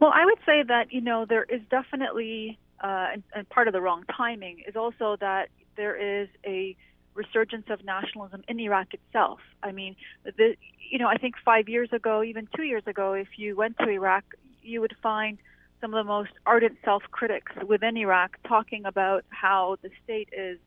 Well, 0.00 0.12
I 0.14 0.24
would 0.24 0.38
say 0.46 0.62
that 0.62 0.92
you 0.92 1.00
know 1.00 1.24
there 1.24 1.44
is 1.44 1.60
definitely, 1.70 2.58
uh, 2.82 3.08
and, 3.12 3.22
and 3.34 3.48
part 3.48 3.68
of 3.68 3.72
the 3.72 3.80
wrong 3.80 4.04
timing 4.16 4.62
is 4.66 4.76
also 4.76 5.16
that 5.20 5.48
there 5.76 5.96
is 5.96 6.28
a 6.44 6.76
resurgence 7.14 7.66
of 7.68 7.84
nationalism 7.84 8.44
in 8.48 8.60
Iraq 8.60 8.94
itself. 8.94 9.40
I 9.62 9.72
mean, 9.72 9.96
the, 10.24 10.54
you 10.90 10.98
know, 10.98 11.08
I 11.08 11.16
think 11.16 11.34
five 11.44 11.68
years 11.68 11.92
ago, 11.92 12.22
even 12.22 12.48
two 12.56 12.62
years 12.62 12.84
ago, 12.86 13.12
if 13.12 13.28
you 13.36 13.56
went 13.56 13.76
to 13.78 13.88
Iraq, 13.88 14.24
you 14.62 14.80
would 14.80 14.94
find 15.02 15.38
some 15.80 15.94
of 15.94 16.04
the 16.04 16.08
most 16.08 16.30
ardent 16.46 16.78
self-critics 16.84 17.52
within 17.66 17.96
Iraq 17.96 18.36
talking 18.46 18.84
about 18.84 19.24
how 19.30 19.76
the 19.82 19.90
state 20.04 20.28
is 20.32 20.58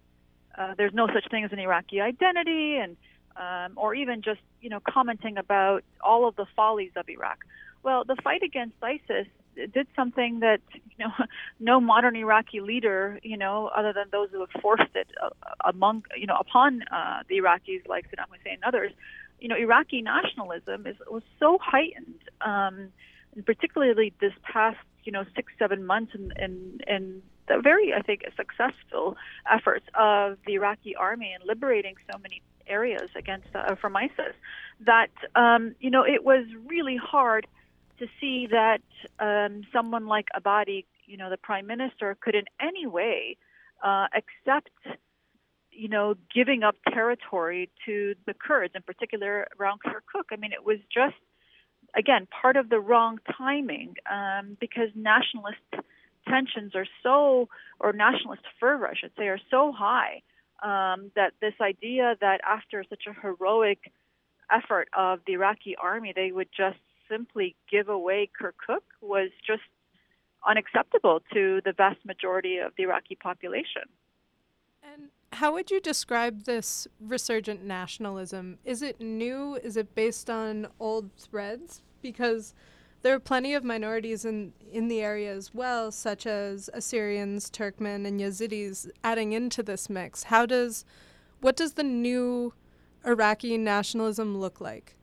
uh, 0.58 0.74
there's 0.78 0.94
no 0.94 1.08
such 1.08 1.30
thing 1.30 1.44
as 1.44 1.52
an 1.52 1.60
Iraqi 1.60 2.02
identity, 2.02 2.76
and 2.76 2.98
um, 3.38 3.74
or 3.78 3.96
even 3.96 4.22
just 4.22 4.42
you 4.62 4.70
know 4.70 4.80
commenting 4.88 5.38
about 5.38 5.84
all 6.02 6.28
of 6.28 6.36
the 6.36 6.46
follies 6.56 6.92
of 6.96 7.08
Iraq. 7.10 7.46
Well, 7.84 8.04
the 8.04 8.16
fight 8.24 8.44
against 8.44 8.76
ISIS 8.82 9.28
did 9.56 9.88
something 9.96 10.40
that 10.40 10.62
you 10.74 11.06
know 11.06 11.12
no 11.60 11.82
modern 11.82 12.16
Iraqi 12.16 12.62
leader, 12.62 13.20
you 13.24 13.38
know, 13.38 13.70
other 13.76 13.94
than 13.94 14.06
those 14.12 14.30
who 14.32 14.40
have 14.42 14.62
forced 14.62 14.96
it 14.96 15.08
uh, 15.22 15.30
among 15.66 16.04
you 16.16 16.28
know 16.28 16.38
upon 16.40 16.84
uh, 16.84 17.24
the 17.28 17.38
Iraqis 17.38 17.88
like 17.88 18.06
Saddam 18.10 18.30
Hussein 18.30 18.56
and 18.56 18.64
others. 18.64 18.92
You 19.40 19.48
know, 19.48 19.56
Iraqi 19.56 20.02
nationalism 20.02 20.86
is 20.86 20.96
was 21.10 21.24
so 21.40 21.58
heightened, 21.62 22.22
um, 22.42 22.90
and 23.36 23.46
particularly 23.46 24.14
this 24.22 24.34
past 24.44 24.78
you 25.04 25.12
know 25.12 25.26
six 25.36 25.52
seven 25.58 25.86
months 25.86 26.14
in, 26.14 26.32
in 26.88 27.22
the 27.48 27.60
very 27.62 27.94
I 27.94 28.02
think 28.02 28.24
successful 28.36 29.18
efforts 29.52 29.86
of 29.96 30.38
the 30.46 30.54
Iraqi 30.54 30.96
army 30.96 31.34
in 31.34 31.46
liberating 31.48 31.96
so 32.12 32.18
many 32.20 32.42
areas 32.68 33.10
against 33.16 33.48
uh, 33.56 33.76
from 33.76 33.96
ISIS 33.96 34.36
that 34.82 35.12
um, 35.36 35.76
you 35.80 35.90
know 35.90 36.04
it 36.04 36.24
was 36.24 36.46
really 36.68 36.96
hard 36.96 37.48
to 38.01 38.08
see 38.20 38.48
that 38.48 38.81
um, 39.20 39.62
someone 39.72 40.08
like 40.08 40.27
Abadi, 40.36 40.86
you 41.05 41.17
know, 41.17 41.29
the 41.29 41.38
prime 41.38 41.67
minister, 41.67 42.17
could 42.20 42.36
in 42.36 42.46
any 42.60 42.88
way 42.88 43.38
uh, 43.84 44.08
accept, 44.15 44.72
you 45.72 45.88
know, 45.88 46.15
giving 46.34 46.63
up 46.63 46.75
territory 46.91 47.70
to 47.86 48.15
the 48.25 48.34
Kurds, 48.34 48.74
in 48.75 48.81
particular 48.81 49.48
around 49.60 49.81
Kirkuk. 49.86 50.25
I 50.31 50.36
mean, 50.36 50.51
it 50.51 50.65
was 50.65 50.79
just, 50.91 51.15
again, 51.96 52.27
part 52.41 52.58
of 52.58 52.70
the 52.70 52.79
wrong 52.79 53.20
timing 53.38 53.96
um, 54.10 54.58
because 54.60 54.89
nationalist 54.96 55.60
tensions 56.27 56.74
are 56.75 56.88
so, 57.03 57.50
or 57.79 57.93
nationalist 57.93 58.43
fervor, 58.60 58.88
I 58.88 58.96
should 58.96 59.12
say, 59.15 59.27
are 59.27 59.39
so 59.51 59.72
high 59.72 60.24
um, 60.63 61.12
that 61.15 61.34
this 61.39 61.53
idea 61.62 62.15
that 62.20 62.41
after 62.48 62.84
such 62.89 63.03
a 63.08 63.13
heroic 63.13 63.91
effort 64.51 64.89
of 64.98 65.20
the 65.27 65.34
Iraqi 65.34 65.75
army, 65.75 66.13
they 66.15 66.31
would 66.31 66.50
just 66.55 66.77
simply 67.12 67.56
give 67.70 67.89
away 67.89 68.30
Kirkuk 68.39 68.84
was 69.01 69.30
just 69.46 69.62
unacceptable 70.48 71.22
to 71.34 71.62
the 71.65 71.74
vast 71.74 72.03
majority 72.06 72.58
of 72.58 72.72
the 72.77 72.84
Iraqi 72.84 73.15
population. 73.15 73.84
And 74.84 75.10
how 75.34 75.53
would 75.53 75.70
you 75.70 75.80
describe 75.80 76.44
this 76.46 76.88
resurgent 77.00 77.63
nationalism? 77.63 78.58
Is 78.65 78.82
it 78.82 79.00
new? 79.00 79.56
Is 79.56 79.77
it 79.77 79.94
based 79.94 80.30
on 80.30 80.68
old 80.80 81.12
threads? 81.18 81.82
Because 82.01 82.53
there 83.03 83.13
are 83.13 83.20
plenty 83.20 83.53
of 83.53 83.63
minorities 83.63 84.25
in, 84.25 84.53
in 84.72 84.88
the 84.88 85.01
area 85.01 85.34
as 85.34 85.53
well, 85.53 85.91
such 85.91 86.25
as 86.25 86.70
Assyrians, 86.74 87.50
Turkmen, 87.50 88.06
and 88.06 88.20
Yazidis 88.20 88.89
adding 89.03 89.34
into 89.34 89.63
this 89.63 89.89
mix. 89.89 90.24
How 90.24 90.46
does 90.46 90.86
what 91.39 91.56
does 91.56 91.74
the 91.74 91.84
new 91.84 92.53
Iraqi 93.06 93.58
nationalism 93.58 94.38
look 94.38 94.62
like? 94.62 94.96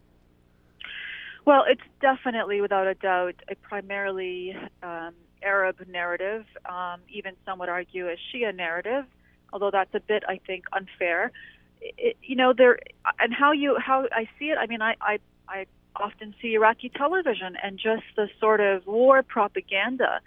Well, 1.49 1.65
it's 1.67 1.81
definitely, 2.03 2.61
without 2.61 2.87
a 2.87 2.93
doubt, 2.93 3.37
a 3.51 3.55
primarily 3.55 4.55
um, 4.83 5.15
Arab 5.43 5.77
narrative. 5.89 6.45
Um, 6.69 7.01
even 7.09 7.37
some 7.47 7.59
would 7.61 7.71
argue 7.71 8.07
a 8.07 8.17
Shia 8.17 8.55
narrative, 8.55 9.07
although 9.51 9.71
that's 9.71 9.95
a 9.95 10.01
bit, 10.01 10.25
I 10.29 10.41
think, 10.47 10.67
unfair. 10.75 11.33
It, 11.81 12.19
you 12.23 12.37
know, 12.37 12.53
there 12.53 12.79
and 13.19 13.33
how 13.33 13.53
you 13.53 13.79
how 13.79 14.07
I 14.13 14.29
see 14.39 14.51
it. 14.51 14.59
I 14.59 14.67
mean, 14.67 14.83
I 14.83 14.97
I, 15.01 15.21
I 15.49 15.65
often 15.97 16.35
see 16.43 16.53
Iraqi 16.53 16.91
television 16.91 17.57
and 17.63 17.79
just 17.79 18.03
the 18.15 18.29
sort 18.39 18.61
of 18.61 18.87
war 18.87 19.23
propaganda 19.23 20.21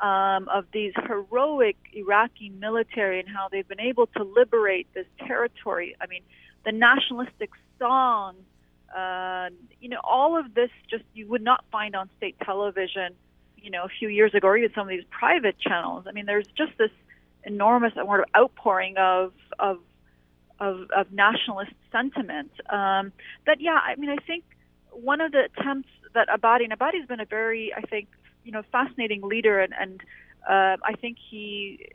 um, 0.00 0.48
of 0.48 0.64
these 0.72 0.92
heroic 1.06 1.76
Iraqi 1.92 2.48
military 2.48 3.20
and 3.20 3.28
how 3.28 3.46
they've 3.48 3.68
been 3.68 3.78
able 3.78 4.08
to 4.08 4.24
liberate 4.24 4.88
this 4.92 5.06
territory. 5.20 5.94
I 6.00 6.08
mean, 6.08 6.22
the 6.64 6.72
nationalistic 6.72 7.50
songs 7.78 8.42
uh, 8.94 9.50
you 9.80 9.88
know, 9.88 10.00
all 10.02 10.38
of 10.38 10.54
this 10.54 10.70
just 10.90 11.04
you 11.14 11.26
would 11.28 11.42
not 11.42 11.64
find 11.70 11.94
on 11.94 12.10
state 12.16 12.36
television, 12.44 13.14
you 13.56 13.70
know, 13.70 13.84
a 13.84 13.88
few 13.88 14.08
years 14.08 14.34
ago, 14.34 14.48
or 14.48 14.56
even 14.56 14.72
some 14.74 14.82
of 14.82 14.88
these 14.88 15.04
private 15.10 15.58
channels. 15.58 16.06
I 16.08 16.12
mean, 16.12 16.26
there's 16.26 16.46
just 16.56 16.72
this 16.78 16.90
enormous 17.44 17.94
sort 17.94 18.20
of 18.20 18.26
outpouring 18.36 18.96
of 18.96 19.32
of 19.58 19.78
of, 20.60 20.90
of 20.96 21.12
nationalist 21.12 21.72
sentiment. 21.90 22.52
Um, 22.70 23.12
that 23.46 23.60
yeah, 23.60 23.78
I 23.82 23.96
mean, 23.96 24.10
I 24.10 24.16
think 24.16 24.44
one 24.90 25.20
of 25.20 25.32
the 25.32 25.44
attempts 25.44 25.88
that 26.14 26.28
Abadi 26.28 26.64
and 26.64 26.72
Abadi's 26.72 27.06
been 27.06 27.20
a 27.20 27.24
very, 27.24 27.72
I 27.74 27.80
think, 27.82 28.08
you 28.44 28.52
know, 28.52 28.62
fascinating 28.70 29.22
leader, 29.22 29.60
and 29.60 29.74
and 29.78 30.00
uh, 30.48 30.76
I 30.84 30.94
think 31.00 31.18
he, 31.30 31.86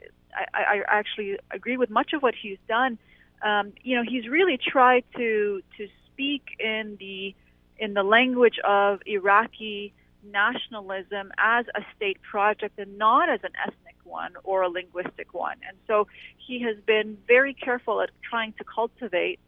I, 0.53 0.81
I 0.87 0.99
actually 0.99 1.37
agree 1.51 1.77
with 1.77 1.89
much 1.89 2.13
of 2.13 2.21
what 2.21 2.35
he's 2.35 2.57
done. 2.67 2.97
Um, 3.41 3.73
you 3.81 3.95
know, 3.95 4.03
he's 4.03 4.27
really 4.27 4.57
tried 4.57 5.03
to 5.15 5.61
to 5.77 5.87
speak 6.19 6.43
in 6.59 6.97
the 6.99 7.33
in 7.77 7.93
the 7.93 8.03
language 8.03 8.59
of 8.65 8.99
Iraqi 9.05 9.93
nationalism 10.21 11.31
as 11.37 11.65
a 11.75 11.81
state 11.95 12.21
project 12.21 12.77
and 12.77 12.97
not 12.97 13.29
as 13.29 13.39
an 13.43 13.51
ethnic 13.65 13.95
one 14.03 14.33
or 14.43 14.63
a 14.63 14.67
linguistic 14.67 15.33
one. 15.33 15.55
And 15.65 15.77
so 15.87 16.07
he 16.37 16.61
has 16.63 16.75
been 16.85 17.17
very 17.25 17.53
careful 17.53 18.01
at 18.01 18.09
trying 18.21 18.51
to 18.57 18.65
cultivate, 18.65 19.39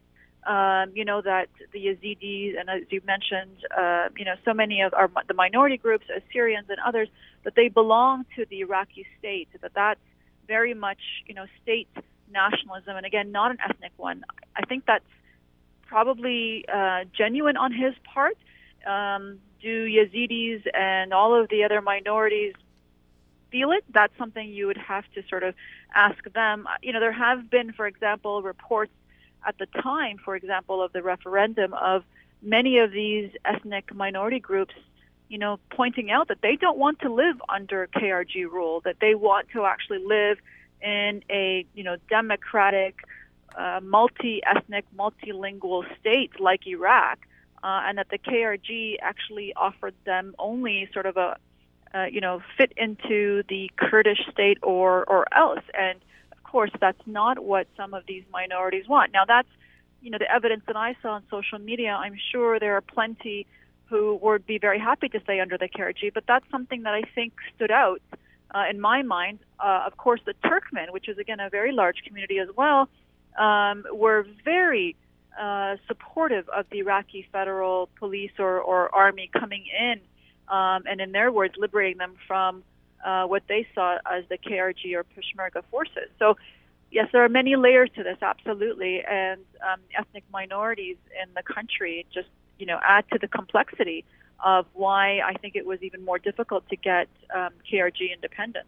um, 0.47 0.91
you 0.95 1.03
know, 1.03 1.19
that 1.21 1.49
the 1.73 1.87
Yazidis 1.87 2.57
and 2.57 2.69
as 2.69 2.83
you 2.89 3.01
mentioned, 3.05 3.57
uh, 3.77 4.07
you 4.17 4.23
know, 4.23 4.35
so 4.45 4.53
many 4.53 4.81
of 4.81 4.93
our, 4.93 5.11
the 5.27 5.33
minority 5.33 5.75
groups, 5.75 6.05
Assyrians 6.09 6.67
and 6.69 6.79
others, 6.85 7.09
that 7.43 7.55
they 7.55 7.67
belong 7.67 8.25
to 8.37 8.45
the 8.49 8.61
Iraqi 8.61 9.05
state, 9.19 9.49
that 9.61 9.73
that's 9.75 9.99
very 10.47 10.73
much, 10.73 11.01
you 11.27 11.33
know, 11.33 11.47
state 11.61 11.89
nationalism, 12.31 12.95
and 12.95 13.05
again, 13.05 13.33
not 13.33 13.51
an 13.51 13.57
ethnic 13.67 13.91
one. 13.97 14.23
I 14.55 14.61
think 14.61 14.85
that's 14.85 15.03
probably 15.91 16.63
uh, 16.73 17.03
genuine 17.11 17.57
on 17.57 17.73
his 17.73 17.93
part. 18.13 18.37
Um, 18.87 19.39
do 19.61 19.85
Yazidis 19.85 20.65
and 20.73 21.13
all 21.13 21.39
of 21.39 21.49
the 21.49 21.65
other 21.65 21.81
minorities 21.81 22.53
feel 23.51 23.71
it? 23.71 23.83
That's 23.93 24.17
something 24.17 24.49
you 24.49 24.67
would 24.67 24.77
have 24.77 25.03
to 25.15 25.23
sort 25.29 25.43
of 25.43 25.53
ask 25.93 26.23
them. 26.33 26.67
You 26.81 26.93
know, 26.93 27.01
there 27.01 27.11
have 27.11 27.49
been, 27.49 27.73
for 27.73 27.85
example, 27.85 28.41
reports 28.41 28.93
at 29.45 29.57
the 29.57 29.65
time, 29.65 30.17
for 30.23 30.33
example, 30.35 30.81
of 30.81 30.93
the 30.93 31.03
referendum 31.03 31.73
of 31.73 32.03
many 32.41 32.77
of 32.77 32.91
these 32.91 33.29
ethnic 33.43 33.93
minority 33.93 34.39
groups, 34.39 34.73
you 35.27 35.37
know, 35.37 35.59
pointing 35.71 36.09
out 36.09 36.29
that 36.29 36.41
they 36.41 36.55
don't 36.55 36.77
want 36.77 36.99
to 37.01 37.13
live 37.13 37.35
under 37.49 37.87
KRG 37.87 38.45
rule, 38.45 38.79
that 38.85 38.95
they 39.01 39.13
want 39.13 39.49
to 39.49 39.65
actually 39.65 40.03
live 40.05 40.37
in 40.81 41.21
a, 41.29 41.65
you 41.75 41.83
know, 41.83 41.97
democratic, 42.09 42.95
uh, 43.55 43.79
multi-ethnic, 43.81 44.85
multilingual 44.97 45.83
state 45.99 46.39
like 46.39 46.65
Iraq, 46.67 47.19
uh, 47.63 47.81
and 47.85 47.97
that 47.97 48.09
the 48.09 48.17
KRG 48.17 48.97
actually 49.01 49.53
offered 49.55 49.93
them 50.05 50.35
only 50.39 50.89
sort 50.93 51.05
of 51.05 51.17
a, 51.17 51.37
uh, 51.93 52.05
you 52.05 52.21
know, 52.21 52.41
fit 52.57 52.71
into 52.77 53.43
the 53.49 53.69
Kurdish 53.77 54.21
state 54.31 54.57
or 54.63 55.03
or 55.05 55.25
else. 55.35 55.63
And 55.77 55.99
of 56.31 56.43
course, 56.43 56.71
that's 56.79 57.01
not 57.05 57.39
what 57.39 57.67
some 57.77 57.93
of 57.93 58.05
these 58.07 58.23
minorities 58.31 58.87
want. 58.87 59.11
Now, 59.13 59.25
that's 59.25 59.49
you 60.01 60.09
know 60.09 60.17
the 60.17 60.31
evidence 60.31 60.63
that 60.67 60.75
I 60.75 60.95
saw 61.01 61.13
on 61.13 61.23
social 61.29 61.59
media. 61.59 61.91
I'm 61.91 62.17
sure 62.31 62.59
there 62.59 62.75
are 62.75 62.81
plenty 62.81 63.45
who 63.85 64.17
would 64.21 64.45
be 64.45 64.57
very 64.57 64.79
happy 64.79 65.09
to 65.09 65.19
stay 65.19 65.41
under 65.41 65.57
the 65.57 65.67
KRG, 65.67 66.13
but 66.13 66.23
that's 66.25 66.45
something 66.49 66.83
that 66.83 66.93
I 66.93 67.01
think 67.13 67.33
stood 67.55 67.71
out 67.71 68.01
uh, 68.55 68.63
in 68.69 68.79
my 68.79 69.01
mind. 69.01 69.39
Uh, 69.59 69.83
of 69.85 69.97
course, 69.97 70.21
the 70.25 70.33
Turkmen, 70.45 70.91
which 70.91 71.09
is 71.09 71.17
again 71.17 71.39
a 71.39 71.49
very 71.49 71.73
large 71.73 71.97
community 72.05 72.39
as 72.39 72.47
well, 72.55 72.89
um, 73.37 73.85
were 73.91 74.25
very 74.43 74.95
uh, 75.39 75.77
supportive 75.87 76.47
of 76.49 76.65
the 76.71 76.79
Iraqi 76.79 77.27
federal 77.31 77.89
police 77.97 78.31
or, 78.37 78.59
or 78.59 78.93
army 78.93 79.29
coming 79.31 79.65
in, 79.79 79.99
um, 80.47 80.83
and 80.85 80.99
in 80.99 81.11
their 81.11 81.31
words, 81.31 81.55
liberating 81.57 81.97
them 81.97 82.15
from 82.27 82.63
uh, 83.05 83.25
what 83.25 83.43
they 83.47 83.67
saw 83.73 83.97
as 84.11 84.23
the 84.29 84.37
KRG 84.37 84.93
or 84.93 85.03
Peshmerga 85.03 85.63
forces. 85.71 86.09
So, 86.19 86.37
yes, 86.91 87.07
there 87.11 87.23
are 87.23 87.29
many 87.29 87.55
layers 87.55 87.89
to 87.95 88.03
this, 88.03 88.17
absolutely, 88.21 89.01
and 89.03 89.41
um, 89.61 89.79
ethnic 89.97 90.23
minorities 90.31 90.97
in 91.23 91.33
the 91.33 91.43
country 91.43 92.05
just 92.13 92.27
you 92.59 92.65
know 92.65 92.79
add 92.83 93.05
to 93.11 93.17
the 93.17 93.27
complexity 93.27 94.05
of 94.43 94.65
why 94.73 95.19
I 95.19 95.33
think 95.33 95.55
it 95.55 95.65
was 95.65 95.81
even 95.81 96.03
more 96.03 96.19
difficult 96.19 96.67
to 96.69 96.75
get 96.75 97.07
um, 97.33 97.51
KRG 97.71 98.13
independence. 98.13 98.67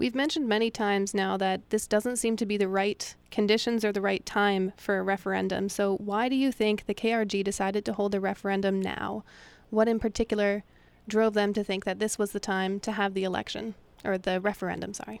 We've 0.00 0.14
mentioned 0.14 0.48
many 0.48 0.70
times 0.70 1.12
now 1.12 1.36
that 1.36 1.68
this 1.68 1.86
doesn't 1.86 2.16
seem 2.16 2.34
to 2.36 2.46
be 2.46 2.56
the 2.56 2.68
right 2.68 3.14
conditions 3.30 3.84
or 3.84 3.92
the 3.92 4.00
right 4.00 4.24
time 4.24 4.72
for 4.78 4.96
a 4.96 5.02
referendum. 5.02 5.68
So, 5.68 5.98
why 5.98 6.30
do 6.30 6.36
you 6.36 6.50
think 6.52 6.86
the 6.86 6.94
KRG 6.94 7.44
decided 7.44 7.84
to 7.84 7.92
hold 7.92 8.14
a 8.14 8.18
referendum 8.18 8.80
now? 8.80 9.24
What 9.68 9.88
in 9.88 10.00
particular 10.00 10.64
drove 11.06 11.34
them 11.34 11.52
to 11.52 11.62
think 11.62 11.84
that 11.84 11.98
this 11.98 12.18
was 12.18 12.32
the 12.32 12.40
time 12.40 12.80
to 12.80 12.92
have 12.92 13.12
the 13.12 13.24
election 13.24 13.74
or 14.02 14.16
the 14.16 14.40
referendum? 14.40 14.94
Sorry. 14.94 15.20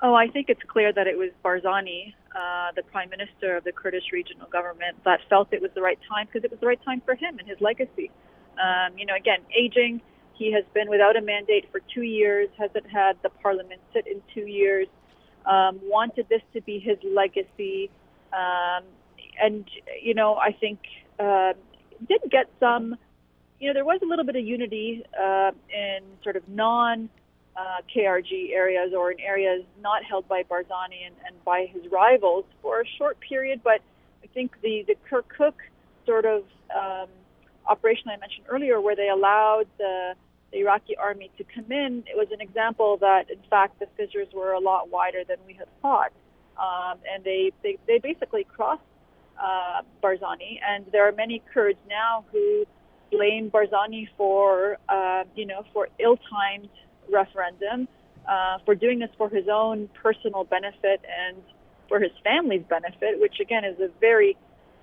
Oh, 0.00 0.14
I 0.14 0.28
think 0.28 0.50
it's 0.50 0.62
clear 0.68 0.92
that 0.92 1.08
it 1.08 1.18
was 1.18 1.30
Barzani, 1.44 2.14
uh, 2.32 2.70
the 2.76 2.84
prime 2.84 3.10
minister 3.10 3.56
of 3.56 3.64
the 3.64 3.72
Kurdish 3.72 4.12
regional 4.12 4.46
government, 4.46 5.02
that 5.04 5.18
felt 5.28 5.52
it 5.52 5.60
was 5.60 5.72
the 5.74 5.82
right 5.82 5.98
time 6.08 6.26
because 6.26 6.44
it 6.44 6.52
was 6.52 6.60
the 6.60 6.68
right 6.68 6.82
time 6.84 7.02
for 7.04 7.16
him 7.16 7.40
and 7.40 7.48
his 7.48 7.60
legacy. 7.60 8.12
Um, 8.52 8.96
you 8.96 9.04
know, 9.04 9.16
again, 9.16 9.40
aging. 9.52 10.00
He 10.36 10.52
has 10.52 10.64
been 10.74 10.88
without 10.88 11.16
a 11.16 11.22
mandate 11.22 11.66
for 11.72 11.80
two 11.94 12.02
years, 12.02 12.48
hasn't 12.58 12.88
had 12.90 13.16
the 13.22 13.30
parliament 13.30 13.80
sit 13.92 14.06
in 14.06 14.20
two 14.34 14.46
years, 14.46 14.86
um, 15.46 15.80
wanted 15.82 16.28
this 16.28 16.42
to 16.52 16.60
be 16.60 16.78
his 16.78 16.98
legacy. 17.02 17.90
Um, 18.32 18.84
and, 19.40 19.64
you 20.02 20.14
know, 20.14 20.36
I 20.36 20.52
think 20.52 20.78
uh, 21.18 21.52
did 22.06 22.20
get 22.30 22.50
some, 22.60 22.96
you 23.60 23.68
know, 23.68 23.74
there 23.74 23.84
was 23.84 24.00
a 24.02 24.06
little 24.06 24.24
bit 24.24 24.36
of 24.36 24.44
unity 24.44 25.04
uh, 25.18 25.52
in 25.70 26.02
sort 26.22 26.36
of 26.36 26.46
non 26.48 27.08
uh, 27.56 27.80
KRG 27.94 28.50
areas 28.52 28.92
or 28.94 29.12
in 29.12 29.20
areas 29.20 29.64
not 29.80 30.04
held 30.04 30.28
by 30.28 30.42
Barzani 30.42 31.06
and, 31.06 31.14
and 31.26 31.44
by 31.44 31.66
his 31.72 31.90
rivals 31.90 32.44
for 32.60 32.82
a 32.82 32.84
short 32.98 33.18
period. 33.20 33.62
But 33.64 33.80
I 34.22 34.26
think 34.34 34.52
the, 34.60 34.84
the 34.86 34.96
Kirkuk 35.10 35.54
sort 36.04 36.26
of 36.26 36.44
um, 36.74 37.08
operation 37.66 38.10
I 38.10 38.18
mentioned 38.18 38.46
earlier, 38.48 38.80
where 38.80 38.96
they 38.96 39.08
allowed 39.08 39.66
the, 39.78 40.14
the 40.52 40.58
Iraqi 40.58 40.96
army 40.96 41.30
to 41.38 41.44
come 41.44 41.70
in, 41.70 42.04
it 42.06 42.16
was 42.16 42.28
an 42.32 42.40
example 42.40 42.96
that, 42.98 43.30
in 43.30 43.40
fact, 43.50 43.78
the 43.80 43.86
fissures 43.96 44.28
were 44.32 44.52
a 44.52 44.60
lot 44.60 44.90
wider 44.90 45.22
than 45.26 45.38
we 45.46 45.54
had 45.54 45.68
thought. 45.82 46.12
Um, 46.58 46.98
and 47.12 47.22
they, 47.24 47.52
they, 47.62 47.78
they 47.86 47.98
basically 47.98 48.44
crossed 48.44 48.82
uh, 49.38 49.82
Barzani. 50.02 50.58
And 50.66 50.86
there 50.92 51.06
are 51.06 51.12
many 51.12 51.42
Kurds 51.52 51.78
now 51.88 52.24
who 52.32 52.64
blame 53.10 53.50
Barzani 53.50 54.08
for, 54.16 54.78
uh, 54.88 55.24
you 55.34 55.46
know, 55.46 55.64
for 55.72 55.88
ill-timed 55.98 56.70
referendum, 57.10 57.88
uh, 58.28 58.58
for 58.64 58.74
doing 58.74 58.98
this 58.98 59.10
for 59.18 59.28
his 59.28 59.48
own 59.52 59.88
personal 60.02 60.44
benefit 60.44 61.04
and 61.28 61.36
for 61.88 62.00
his 62.00 62.12
family's 62.24 62.64
benefit, 62.68 63.20
which 63.20 63.38
again 63.40 63.64
is 63.64 63.78
a 63.78 63.88
very, 64.00 64.36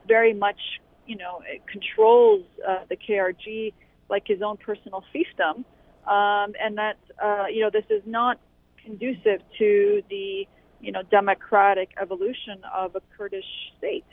very 0.08 0.34
much 0.34 0.60
you 1.06 1.18
know, 1.18 1.42
it 1.46 1.62
controls 1.68 2.44
uh, 2.68 2.80
the 2.90 2.96
KRG 2.96 3.74
like 4.14 4.28
his 4.28 4.42
own 4.42 4.58
personal 4.58 5.04
fiefdom, 5.14 5.66
um, 6.10 6.54
and 6.64 6.78
that 6.78 6.98
uh, 7.22 7.46
you 7.52 7.62
know 7.62 7.70
this 7.70 7.90
is 7.90 8.04
not 8.06 8.40
conducive 8.86 9.42
to 9.58 10.02
the 10.10 10.48
you 10.80 10.92
know 10.92 11.02
democratic 11.10 11.90
evolution 12.02 12.62
of 12.74 12.96
a 12.96 13.02
Kurdish 13.18 13.52
state. 13.78 14.06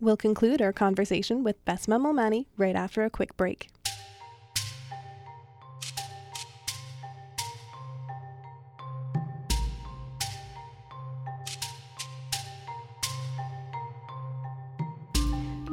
We'll 0.00 0.16
conclude 0.16 0.62
our 0.62 0.72
conversation 0.72 1.42
with 1.42 1.62
Bessma 1.64 1.98
Momani 2.00 2.46
right 2.56 2.76
after 2.76 3.04
a 3.04 3.10
quick 3.10 3.36
break. 3.36 3.68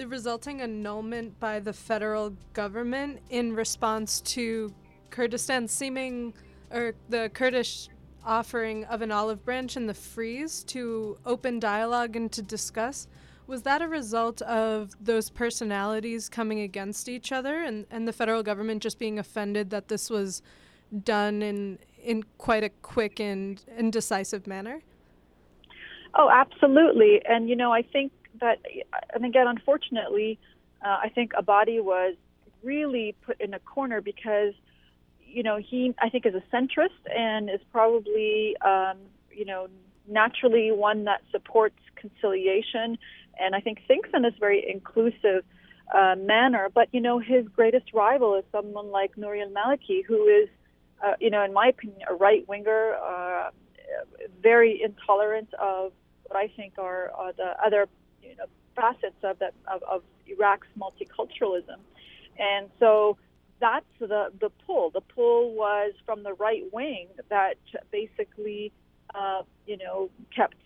the 0.00 0.08
resulting 0.08 0.62
annulment 0.62 1.38
by 1.40 1.60
the 1.60 1.74
federal 1.74 2.34
government 2.54 3.20
in 3.28 3.54
response 3.54 4.22
to 4.22 4.72
Kurdistan 5.10 5.68
seeming, 5.68 6.32
or 6.70 6.94
the 7.10 7.30
Kurdish 7.34 7.90
offering 8.24 8.86
of 8.86 9.02
an 9.02 9.12
olive 9.12 9.44
branch 9.44 9.76
in 9.76 9.86
the 9.86 9.92
freeze 9.92 10.64
to 10.64 11.18
open 11.26 11.60
dialogue 11.60 12.16
and 12.16 12.32
to 12.32 12.40
discuss. 12.40 13.08
Was 13.46 13.60
that 13.62 13.82
a 13.82 13.88
result 13.88 14.40
of 14.42 14.92
those 15.02 15.28
personalities 15.28 16.30
coming 16.30 16.60
against 16.60 17.06
each 17.06 17.30
other 17.30 17.62
and, 17.62 17.84
and 17.90 18.08
the 18.08 18.12
federal 18.14 18.42
government 18.42 18.82
just 18.82 18.98
being 18.98 19.18
offended 19.18 19.68
that 19.68 19.88
this 19.88 20.08
was 20.08 20.40
done 21.04 21.42
in 21.42 21.78
in 22.02 22.24
quite 22.38 22.64
a 22.64 22.70
quick 22.80 23.20
and, 23.20 23.62
and 23.76 23.92
decisive 23.92 24.46
manner? 24.46 24.80
Oh, 26.14 26.30
absolutely. 26.32 27.20
And 27.28 27.50
you 27.50 27.54
know, 27.56 27.70
I 27.70 27.82
think 27.82 28.12
that, 28.40 28.58
and 29.14 29.24
again, 29.24 29.46
unfortunately, 29.46 30.38
uh, 30.84 30.98
I 31.02 31.10
think 31.14 31.32
Abadi 31.32 31.82
was 31.82 32.14
really 32.62 33.14
put 33.22 33.40
in 33.40 33.54
a 33.54 33.58
corner 33.58 34.00
because, 34.00 34.54
you 35.24 35.42
know, 35.42 35.56
he 35.56 35.94
I 36.00 36.08
think 36.08 36.26
is 36.26 36.34
a 36.34 36.42
centrist 36.54 37.02
and 37.14 37.48
is 37.48 37.60
probably, 37.72 38.56
um, 38.58 38.98
you 39.30 39.44
know, 39.44 39.68
naturally 40.08 40.72
one 40.72 41.04
that 41.04 41.22
supports 41.30 41.78
conciliation 41.94 42.98
and 43.38 43.54
I 43.54 43.60
think 43.60 43.86
thinks 43.86 44.10
in 44.12 44.22
this 44.22 44.34
very 44.38 44.68
inclusive 44.68 45.44
uh, 45.94 46.14
manner. 46.16 46.68
But 46.72 46.88
you 46.92 47.00
know, 47.00 47.18
his 47.18 47.46
greatest 47.48 47.92
rival 47.94 48.36
is 48.36 48.44
someone 48.52 48.90
like 48.90 49.16
Nouri 49.16 49.42
al-Maliki, 49.42 50.04
who 50.06 50.26
is, 50.26 50.48
uh, 51.04 51.14
you 51.20 51.30
know, 51.30 51.42
in 51.42 51.52
my 51.52 51.68
opinion, 51.68 52.00
a 52.08 52.14
right 52.14 52.46
winger, 52.48 52.94
uh, 52.94 53.50
very 54.42 54.82
intolerant 54.82 55.52
of 55.54 55.92
what 56.24 56.36
I 56.36 56.48
think 56.48 56.74
are, 56.78 57.10
are 57.10 57.32
the 57.32 57.54
other, 57.64 57.88
you 58.22 58.36
know, 58.36 58.46
facets 58.74 59.22
of 59.22 59.38
that 59.38 59.54
of, 59.72 59.82
of 59.82 60.02
Iraq's 60.26 60.68
multiculturalism, 60.78 61.78
and 62.38 62.68
so 62.78 63.16
that's 63.60 63.86
the 63.98 64.32
the 64.40 64.50
pull. 64.66 64.90
The 64.90 65.00
pull 65.00 65.54
was 65.54 65.92
from 66.04 66.22
the 66.22 66.32
right 66.34 66.64
wing 66.72 67.08
that 67.28 67.58
basically, 67.90 68.72
uh, 69.14 69.42
you 69.66 69.76
know, 69.76 70.10
kept 70.34 70.56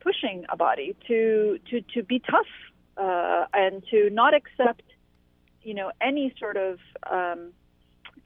pushing 0.00 0.44
Abadi 0.48 0.94
to 1.08 1.58
to 1.70 1.80
to 1.94 2.02
be 2.02 2.20
tough 2.20 2.46
uh, 2.96 3.46
and 3.52 3.82
to 3.90 4.10
not 4.10 4.34
accept, 4.34 4.82
you 5.62 5.74
know, 5.74 5.90
any 6.00 6.34
sort 6.38 6.56
of 6.56 6.78
um, 7.10 7.52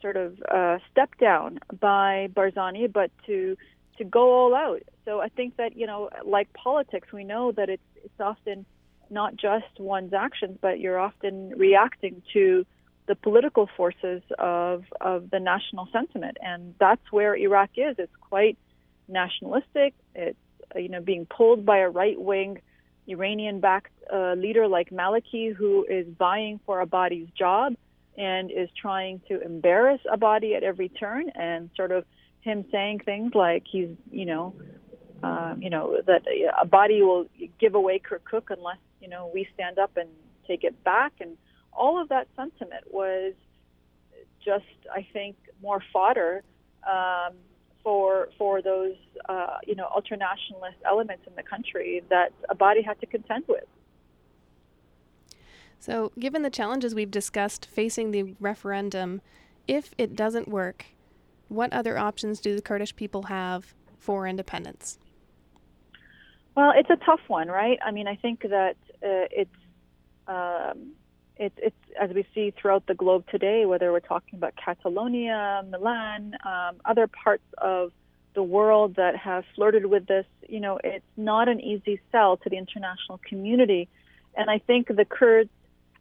sort 0.01 0.17
of 0.17 0.37
uh, 0.51 0.79
step 0.91 1.11
down 1.19 1.59
by 1.81 2.29
Barzani, 2.35 2.93
but 2.93 3.11
to 3.27 3.57
to 3.99 4.05
go 4.05 4.33
all 4.33 4.55
out. 4.55 4.83
So 5.05 5.21
I 5.21 5.29
think 5.29 5.57
that 5.57 5.77
you 5.77 5.87
know, 5.87 6.11
like 6.25 6.53
politics, 6.53 7.09
we 7.13 7.25
know 7.25 7.53
that 7.53 7.69
it's 7.69 7.83
it's 7.97 8.21
often 8.21 8.65
not 9.11 9.37
just 9.37 9.79
one's 9.79 10.13
actions, 10.13 10.59
but 10.61 10.81
you're 10.81 10.99
often 10.99 11.51
reacting 11.57 12.23
to 12.33 12.65
the 13.07 13.15
political 13.15 13.69
forces 13.77 14.23
of 14.39 14.85
of 15.01 15.31
the 15.31 15.41
national 15.41 15.89
sentiment, 15.93 16.39
and 16.41 16.75
that's 16.79 17.11
where 17.11 17.37
Iraq 17.37 17.71
is. 17.77 17.97
It's 17.99 18.17
quite 18.21 18.59
nationalistic. 19.09 19.95
It's 20.15 20.39
uh, 20.75 20.79
you 20.79 20.89
know, 20.89 21.01
being 21.01 21.27
pulled 21.27 21.67
by 21.67 21.79
a 21.79 21.89
right 21.89 22.21
wing 22.21 22.61
Iranian 23.09 23.61
backed 23.61 23.93
uh, 24.13 24.35
leader 24.35 24.69
like 24.69 24.91
Maliki, 24.91 25.55
who 25.55 25.85
is 25.89 26.07
vying 26.19 26.61
for 26.65 26.85
Abadi's 26.85 27.31
job 27.33 27.75
and 28.17 28.51
is 28.51 28.69
trying 28.81 29.21
to 29.29 29.41
embarrass 29.41 30.01
Abadi 30.07 30.57
at 30.57 30.63
every 30.63 30.89
turn, 30.89 31.31
and 31.31 31.71
sort 31.77 31.91
of 31.93 32.05
him 32.43 32.65
saying 32.71 33.01
things 33.01 33.35
like 33.35 33.65
he's, 33.71 33.89
you 34.11 34.27
know, 34.27 34.55
um, 35.23 35.63
you 35.63 35.71
know 35.71 36.01
that 36.07 36.23
Abadi 36.63 37.01
will 37.01 37.27
give 37.61 37.75
away 37.75 38.01
Kirkuk 38.01 38.51
unless 38.51 38.79
you 39.01 39.09
know 39.09 39.31
we 39.33 39.47
stand 39.55 39.79
up 39.79 39.97
and 39.97 40.09
take 40.47 40.65
it 40.65 40.83
back, 40.85 41.13
and 41.21 41.37
all 41.73 42.01
of 42.01 42.09
that 42.09 42.29
sentiment 42.37 42.85
was 42.91 43.35
just, 44.45 44.65
I 44.93 45.07
think, 45.13 45.37
more 45.63 45.83
fodder 45.93 46.43
um, 46.89 47.35
for 47.83 48.29
for 48.39 48.63
those 48.63 48.97
uh, 49.29 49.59
you 49.67 49.75
know 49.75 49.89
ultranationalist 49.97 50.81
elements 50.85 51.25
in 51.27 51.35
the 51.37 51.43
country 51.43 52.03
that 52.11 52.33
Abadi 52.51 52.85
had 52.85 53.01
to 53.01 53.07
contend 53.07 53.45
with. 53.49 53.65
So, 55.79 56.13
given 56.19 56.43
the 56.43 56.51
challenges 56.51 56.95
we've 56.95 57.11
discussed 57.11 57.67
facing 57.67 58.13
the 58.13 58.37
referendum, 58.39 59.21
if 59.67 59.95
it 59.99 60.15
doesn't 60.15 60.47
work, 60.47 60.87
what 61.49 61.73
other 61.73 61.99
options 61.99 62.41
do 62.41 62.55
the 62.55 62.63
Kurdish 62.63 62.95
people 62.95 63.25
have 63.25 63.75
for 63.99 64.27
independence? 64.27 64.99
Well, 66.55 66.73
it's 66.77 66.91
a 66.91 66.97
tough 66.97 67.21
one, 67.29 67.49
right? 67.49 67.79
I 67.85 67.91
mean, 67.91 68.07
I 68.07 68.17
think 68.17 68.43
that 68.43 68.77
uh, 69.03 69.29
it's 69.31 69.51
um, 70.27 70.93
it's, 71.37 71.55
it's 71.59 71.77
as 72.01 72.11
we 72.11 72.27
see 72.35 72.53
throughout 72.53 72.87
the 72.87 72.95
globe 72.95 73.25
today, 73.31 73.65
whether 73.67 73.91
we're 73.91 74.01
talking 74.01 74.37
about 74.37 74.55
Catalonia, 74.63 75.65
Milan, 75.69 76.37
um, 76.45 76.77
other 76.85 77.07
parts 77.07 77.45
of 77.59 77.91
the 78.35 78.43
world 78.43 78.97
that 78.97 79.17
have 79.17 79.45
flirted 79.55 79.87
with 79.87 80.07
this, 80.07 80.27
you 80.49 80.61
know, 80.61 80.79
it's 80.83 81.05
not 81.17 81.49
an 81.49 81.61
easy 81.61 82.01
sell 82.11 82.37
to 82.39 82.49
the 82.49 82.57
international 82.57 83.19
community. 83.29 83.89
And 84.35 84.49
I 84.49 84.59
think 84.59 84.89
the 84.89 85.05
Kurds 85.05 85.51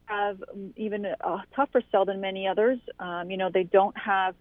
have 0.05 0.43
even 0.75 1.05
a 1.05 1.43
tougher 1.55 1.81
sell 1.91 2.05
than 2.05 2.21
many 2.21 2.47
others. 2.47 2.79
Um, 2.99 3.31
you 3.31 3.37
know, 3.37 3.49
they 3.49 3.63
don't 3.63 3.97
have, 3.97 4.35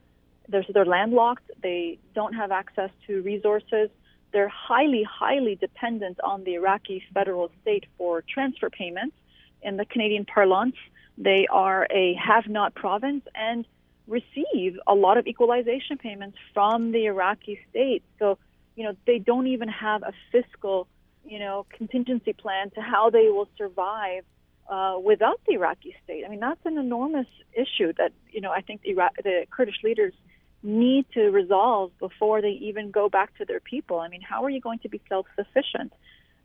they're, 0.48 0.64
they're 0.72 0.84
landlocked, 0.84 1.50
they 1.62 1.98
don't 2.14 2.34
have 2.34 2.50
access 2.50 2.90
to 3.06 3.22
resources. 3.22 3.90
They're 4.32 4.48
highly, 4.48 5.02
highly 5.02 5.56
dependent 5.56 6.18
on 6.22 6.44
the 6.44 6.54
Iraqi 6.54 7.02
federal 7.12 7.50
state 7.62 7.84
for 7.98 8.22
transfer 8.22 8.70
payments 8.70 9.16
in 9.62 9.76
the 9.76 9.84
Canadian 9.84 10.24
parlance. 10.24 10.76
They 11.18 11.46
are 11.50 11.86
a 11.90 12.14
have 12.14 12.48
not 12.48 12.74
province 12.74 13.24
and 13.34 13.66
receive 14.06 14.78
a 14.86 14.94
lot 14.94 15.18
of 15.18 15.26
equalization 15.26 15.98
payments 15.98 16.36
from 16.54 16.92
the 16.92 17.06
Iraqi 17.06 17.60
state. 17.70 18.02
So, 18.18 18.38
you 18.76 18.84
know, 18.84 18.94
they 19.06 19.18
don't 19.18 19.46
even 19.46 19.68
have 19.68 20.02
a 20.02 20.12
fiscal, 20.32 20.88
you 21.24 21.38
know, 21.38 21.66
contingency 21.70 22.32
plan 22.32 22.70
to 22.70 22.80
how 22.80 23.10
they 23.10 23.28
will 23.28 23.48
survive 23.58 24.24
uh, 24.68 24.98
without 25.02 25.40
the 25.46 25.54
Iraqi 25.54 25.94
state. 26.04 26.24
I 26.24 26.28
mean, 26.28 26.40
that's 26.40 26.64
an 26.64 26.78
enormous 26.78 27.26
issue 27.52 27.92
that, 27.98 28.12
you 28.30 28.40
know, 28.40 28.50
I 28.50 28.60
think 28.60 28.82
the, 28.82 28.90
Iraq, 28.90 29.16
the 29.22 29.46
Kurdish 29.50 29.82
leaders 29.82 30.14
need 30.62 31.06
to 31.14 31.30
resolve 31.30 31.90
before 31.98 32.42
they 32.42 32.50
even 32.60 32.90
go 32.90 33.08
back 33.08 33.36
to 33.38 33.44
their 33.44 33.60
people. 33.60 33.98
I 33.98 34.08
mean, 34.08 34.20
how 34.20 34.44
are 34.44 34.50
you 34.50 34.60
going 34.60 34.78
to 34.80 34.88
be 34.88 35.00
self 35.08 35.26
sufficient? 35.36 35.92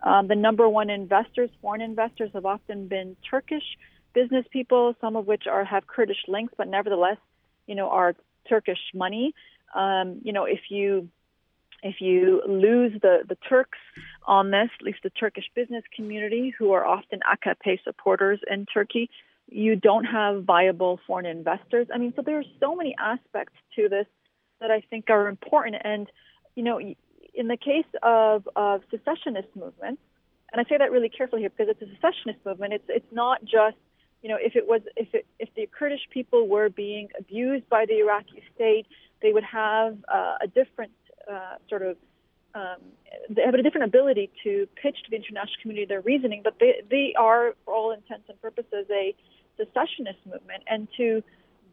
Um, 0.04 0.28
the 0.28 0.36
number 0.36 0.67
one 0.69 0.89
investors, 0.89 1.49
foreign 1.62 1.82
investors, 1.82 2.30
have 2.34 2.45
often 2.45 2.88
been 2.88 3.15
Turkish 3.30 3.63
business 4.13 4.45
people, 4.51 4.95
some 5.01 5.15
of 5.15 5.28
which 5.28 5.43
are 5.47 5.63
have 5.65 5.88
Kurdish 5.88 6.23
links, 6.28 6.54
but 6.58 6.67
nevertheless, 6.67 7.17
you 7.67 7.75
know, 7.75 7.89
are 7.89 8.15
Turkish 8.47 8.80
money. 8.93 9.34
Um, 9.73 10.21
you 10.23 10.32
know, 10.32 10.45
if 10.45 10.62
you 10.69 11.10
if 11.84 12.01
you 12.01 12.41
lose 12.47 12.93
the, 13.01 13.19
the 13.28 13.36
Turks 13.47 13.78
on 14.25 14.49
this, 14.49 14.69
at 14.80 14.86
least 14.86 14.99
the 15.04 15.12
Turkish 15.12 15.45
business 15.54 15.84
community, 15.95 16.54
who 16.58 16.71
are 16.71 16.86
often 16.86 17.19
AKP 17.19 17.84
supporters 17.84 18.39
in 18.49 18.65
Turkey, 18.65 19.10
you 19.47 19.75
don't 19.75 20.05
have 20.05 20.43
viable 20.43 20.99
foreign 21.05 21.25
investors. 21.25 21.88
I 21.93 21.97
mean, 21.97 22.13
so 22.15 22.21
there 22.21 22.39
are 22.39 22.49
so 22.60 22.75
many 22.75 22.95
aspects 22.99 23.53
to 23.75 23.89
this 23.89 24.08
that 24.60 24.71
I 24.71 24.81
think 24.89 25.10
are 25.10 25.27
important. 25.27 25.75
And, 25.84 26.08
you 26.55 26.63
know, 26.63 26.79
in 26.79 27.47
the 27.47 27.58
case 27.58 27.86
of, 28.01 28.47
of 28.55 28.81
secessionist 28.89 29.49
movements, 29.55 30.01
and 30.55 30.65
I 30.65 30.69
say 30.69 30.77
that 30.77 30.89
really 30.89 31.10
carefully 31.10 31.41
here 31.41 31.49
because 31.49 31.67
it's 31.69 31.81
a 31.81 31.93
secessionist 31.95 32.45
movement. 32.45 32.71
It's 32.71 32.86
it's 32.88 33.12
not 33.12 33.43
just 33.43 33.75
you 34.21 34.29
know 34.29 34.38
if 34.39 34.55
it 34.55 34.65
was 34.65 34.81
if 34.95 35.13
it, 35.13 35.25
if 35.38 35.49
the 35.55 35.67
Kurdish 35.77 36.08
people 36.12 36.47
were 36.47 36.69
being 36.69 37.10
abused 37.19 37.67
by 37.67 37.86
the 37.86 37.99
Iraqi 37.99 38.41
state, 38.55 38.86
they 39.21 39.34
would 39.34 39.43
have 39.43 39.97
uh, 40.08 40.36
a 40.41 40.47
different 40.47 40.93
uh, 41.29 41.55
sort 41.67 41.81
of 41.81 41.97
um, 42.56 42.78
they 43.30 43.41
have 43.44 43.54
a 43.54 43.62
different 43.62 43.86
ability 43.86 44.32
to 44.44 44.68
pitch 44.82 44.98
to 45.04 45.10
the 45.10 45.18
international 45.18 45.56
community 45.62 45.86
their 45.86 46.02
reasoning. 46.02 46.41
But 46.44 46.56
they 46.60 46.82
they 46.89 47.13
are, 47.18 47.54
for 47.65 47.74
all 47.74 47.91
intents 47.91 48.26
and 48.30 48.41
purposes, 48.41 48.88
a 48.89 49.13
secessionist 49.58 50.20
movement, 50.26 50.63
and 50.68 50.88
to 50.98 51.22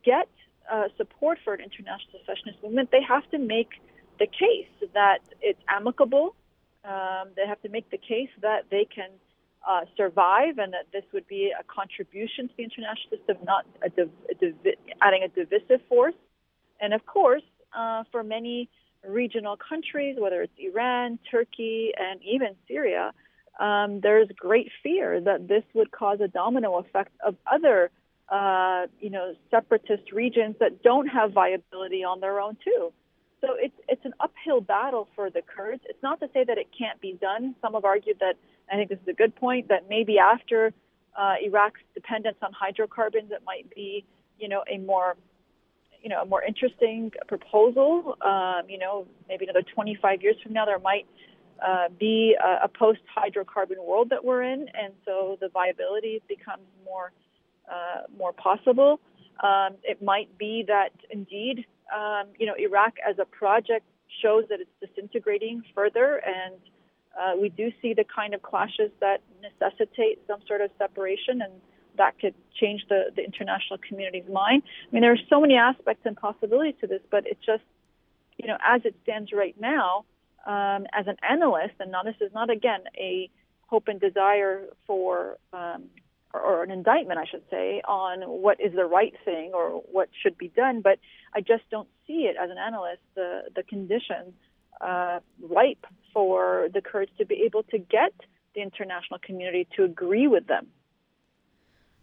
get 0.04 0.28
uh, 0.70 0.88
support 0.96 1.38
for 1.44 1.54
an 1.54 1.60
international 1.60 2.20
secessionist 2.20 2.62
movement, 2.62 2.90
they 2.90 3.02
have 3.02 3.28
to 3.30 3.38
make 3.38 3.70
the 4.18 4.26
case 4.26 4.90
that 4.94 5.20
it's 5.40 5.60
amicable. 5.68 6.34
Um, 6.84 7.30
they 7.36 7.46
have 7.46 7.62
to 7.62 7.68
make 7.68 7.88
the 7.90 7.98
case 7.98 8.30
that 8.40 8.66
they 8.70 8.84
can 8.84 9.10
uh, 9.68 9.82
survive 9.96 10.58
and 10.58 10.72
that 10.72 10.86
this 10.92 11.04
would 11.12 11.26
be 11.28 11.52
a 11.58 11.62
contribution 11.64 12.48
to 12.48 12.54
the 12.56 12.64
international 12.64 13.10
system, 13.16 13.36
not 13.44 13.64
a 13.82 13.88
div- 13.88 14.10
a 14.30 14.34
div- 14.34 14.76
adding 15.00 15.22
a 15.22 15.28
divisive 15.28 15.80
force. 15.88 16.14
And 16.80 16.92
of 16.92 17.06
course, 17.06 17.46
uh, 17.76 18.02
for 18.10 18.24
many 18.24 18.68
regional 19.06 19.56
countries, 19.56 20.16
whether 20.18 20.42
it's 20.42 20.52
Iran, 20.58 21.18
Turkey, 21.30 21.92
and 21.98 22.20
even 22.22 22.54
Syria, 22.68 23.12
um, 23.58 24.00
there's 24.00 24.28
great 24.36 24.70
fear 24.82 25.20
that 25.20 25.48
this 25.48 25.64
would 25.74 25.90
cause 25.90 26.20
a 26.20 26.28
domino 26.28 26.78
effect 26.78 27.12
of 27.24 27.36
other, 27.50 27.90
uh, 28.28 28.86
you 29.00 29.10
know, 29.10 29.34
separatist 29.50 30.12
regions 30.12 30.56
that 30.60 30.82
don't 30.82 31.06
have 31.08 31.32
viability 31.32 32.02
on 32.04 32.20
their 32.20 32.40
own 32.40 32.56
too. 32.64 32.92
So 33.40 33.48
it's 33.58 33.74
it's 33.88 34.04
an 34.04 34.14
uphill 34.20 34.60
battle 34.60 35.08
for 35.16 35.28
the 35.28 35.42
Kurds. 35.42 35.82
It's 35.88 36.02
not 36.02 36.20
to 36.20 36.28
say 36.32 36.44
that 36.44 36.58
it 36.58 36.68
can't 36.76 37.00
be 37.00 37.18
done. 37.20 37.54
Some 37.60 37.74
have 37.74 37.84
argued 37.84 38.18
that 38.20 38.36
I 38.70 38.76
think 38.76 38.88
this 38.88 39.00
is 39.02 39.08
a 39.08 39.12
good 39.12 39.34
point 39.34 39.68
that 39.68 39.88
maybe 39.88 40.18
after 40.18 40.72
uh, 41.16 41.34
Iraq's 41.42 41.80
dependence 41.92 42.38
on 42.40 42.52
hydrocarbons, 42.52 43.32
it 43.32 43.42
might 43.44 43.68
be 43.74 44.04
you 44.38 44.48
know 44.48 44.62
a 44.72 44.78
more 44.78 45.16
you 46.02 46.08
know, 46.08 46.22
a 46.22 46.26
more 46.26 46.42
interesting 46.42 47.12
proposal. 47.28 48.16
Um, 48.22 48.62
you 48.68 48.78
know, 48.78 49.06
maybe 49.28 49.44
another 49.44 49.62
25 49.62 50.22
years 50.22 50.36
from 50.42 50.52
now, 50.52 50.64
there 50.64 50.78
might 50.78 51.06
uh, 51.64 51.88
be 51.98 52.36
a, 52.42 52.64
a 52.64 52.68
post 52.68 53.00
hydrocarbon 53.16 53.84
world 53.84 54.10
that 54.10 54.24
we're 54.24 54.42
in, 54.42 54.66
and 54.74 54.92
so 55.04 55.38
the 55.40 55.48
viability 55.48 56.20
becomes 56.28 56.64
more 56.84 57.12
uh, 57.70 58.02
more 58.18 58.32
possible. 58.32 59.00
Um, 59.42 59.74
it 59.82 60.02
might 60.02 60.36
be 60.38 60.64
that 60.66 60.90
indeed, 61.10 61.64
um, 61.94 62.26
you 62.38 62.46
know, 62.46 62.54
Iraq 62.58 62.94
as 63.08 63.18
a 63.18 63.24
project 63.24 63.86
shows 64.20 64.44
that 64.50 64.58
it's 64.60 64.70
disintegrating 64.80 65.62
further, 65.74 66.20
and 66.24 66.56
uh, 67.18 67.40
we 67.40 67.48
do 67.48 67.70
see 67.80 67.94
the 67.94 68.04
kind 68.04 68.34
of 68.34 68.42
clashes 68.42 68.90
that 69.00 69.20
necessitate 69.40 70.20
some 70.26 70.40
sort 70.46 70.60
of 70.60 70.70
separation, 70.78 71.42
and 71.42 71.52
that 71.96 72.18
could 72.18 72.34
change 72.60 72.82
the, 72.88 73.12
the 73.14 73.24
international 73.24 73.78
community's 73.86 74.28
mind. 74.30 74.62
I 74.64 74.94
mean, 74.94 75.02
there 75.02 75.12
are 75.12 75.26
so 75.28 75.40
many 75.40 75.56
aspects 75.56 76.04
and 76.04 76.16
possibilities 76.16 76.74
to 76.80 76.86
this, 76.86 77.00
but 77.10 77.26
it's 77.26 77.44
just, 77.44 77.62
you 78.36 78.48
know, 78.48 78.56
as 78.64 78.82
it 78.84 78.94
stands 79.02 79.32
right 79.32 79.54
now, 79.60 80.04
um, 80.46 80.86
as 80.92 81.06
an 81.06 81.16
analyst, 81.28 81.74
and 81.80 81.92
now 81.92 82.02
this 82.02 82.16
is 82.20 82.32
not 82.32 82.50
again 82.50 82.80
a 82.96 83.30
hope 83.66 83.88
and 83.88 84.00
desire 84.00 84.64
for 84.86 85.38
um, 85.52 85.84
or 86.34 86.62
an 86.62 86.70
indictment, 86.70 87.18
I 87.18 87.26
should 87.26 87.42
say, 87.50 87.82
on 87.86 88.22
what 88.22 88.60
is 88.60 88.72
the 88.74 88.86
right 88.86 89.12
thing 89.24 89.52
or 89.54 89.82
what 89.92 90.08
should 90.22 90.38
be 90.38 90.48
done. 90.48 90.80
But 90.80 90.98
I 91.34 91.40
just 91.40 91.64
don't 91.70 91.88
see 92.06 92.22
it 92.22 92.36
as 92.42 92.50
an 92.50 92.56
analyst, 92.58 93.02
the, 93.14 93.42
the 93.54 93.62
conditions 93.62 94.32
uh, 94.80 95.20
ripe 95.40 95.86
for 96.12 96.68
the 96.72 96.80
Kurds 96.80 97.10
to 97.18 97.26
be 97.26 97.42
able 97.44 97.62
to 97.64 97.78
get 97.78 98.14
the 98.54 98.62
international 98.62 99.20
community 99.22 99.66
to 99.76 99.84
agree 99.84 100.26
with 100.26 100.46
them. 100.46 100.68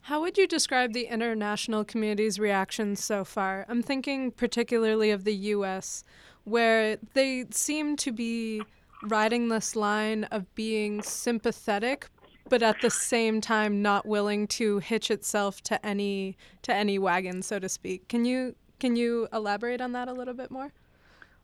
How 0.01 0.21
would 0.21 0.37
you 0.37 0.47
describe 0.47 0.93
the 0.93 1.05
international 1.05 1.83
community's 1.83 2.39
reaction 2.39 2.95
so 2.95 3.23
far? 3.23 3.65
I'm 3.69 3.83
thinking 3.83 4.31
particularly 4.31 5.11
of 5.11 5.23
the 5.23 5.35
U.S., 5.35 6.03
where 6.45 6.97
they 7.13 7.45
seem 7.51 7.95
to 7.97 8.11
be 8.11 8.63
riding 9.03 9.49
this 9.49 9.75
line 9.75 10.23
of 10.25 10.53
being 10.55 11.01
sympathetic 11.01 12.09
but 12.49 12.63
at 12.63 12.81
the 12.81 12.89
same 12.89 13.39
time 13.39 13.81
not 13.81 14.05
willing 14.05 14.47
to 14.47 14.79
hitch 14.79 15.11
itself 15.11 15.61
to 15.61 15.85
any 15.85 16.35
to 16.63 16.73
any 16.73 16.99
wagon, 16.99 17.41
so 17.41 17.59
to 17.59 17.69
speak. 17.69 18.07
Can 18.07 18.25
you 18.25 18.55
can 18.79 18.95
you 18.95 19.27
elaborate 19.31 19.81
on 19.81 19.91
that 19.93 20.07
a 20.07 20.13
little 20.13 20.33
bit 20.33 20.51
more? 20.51 20.71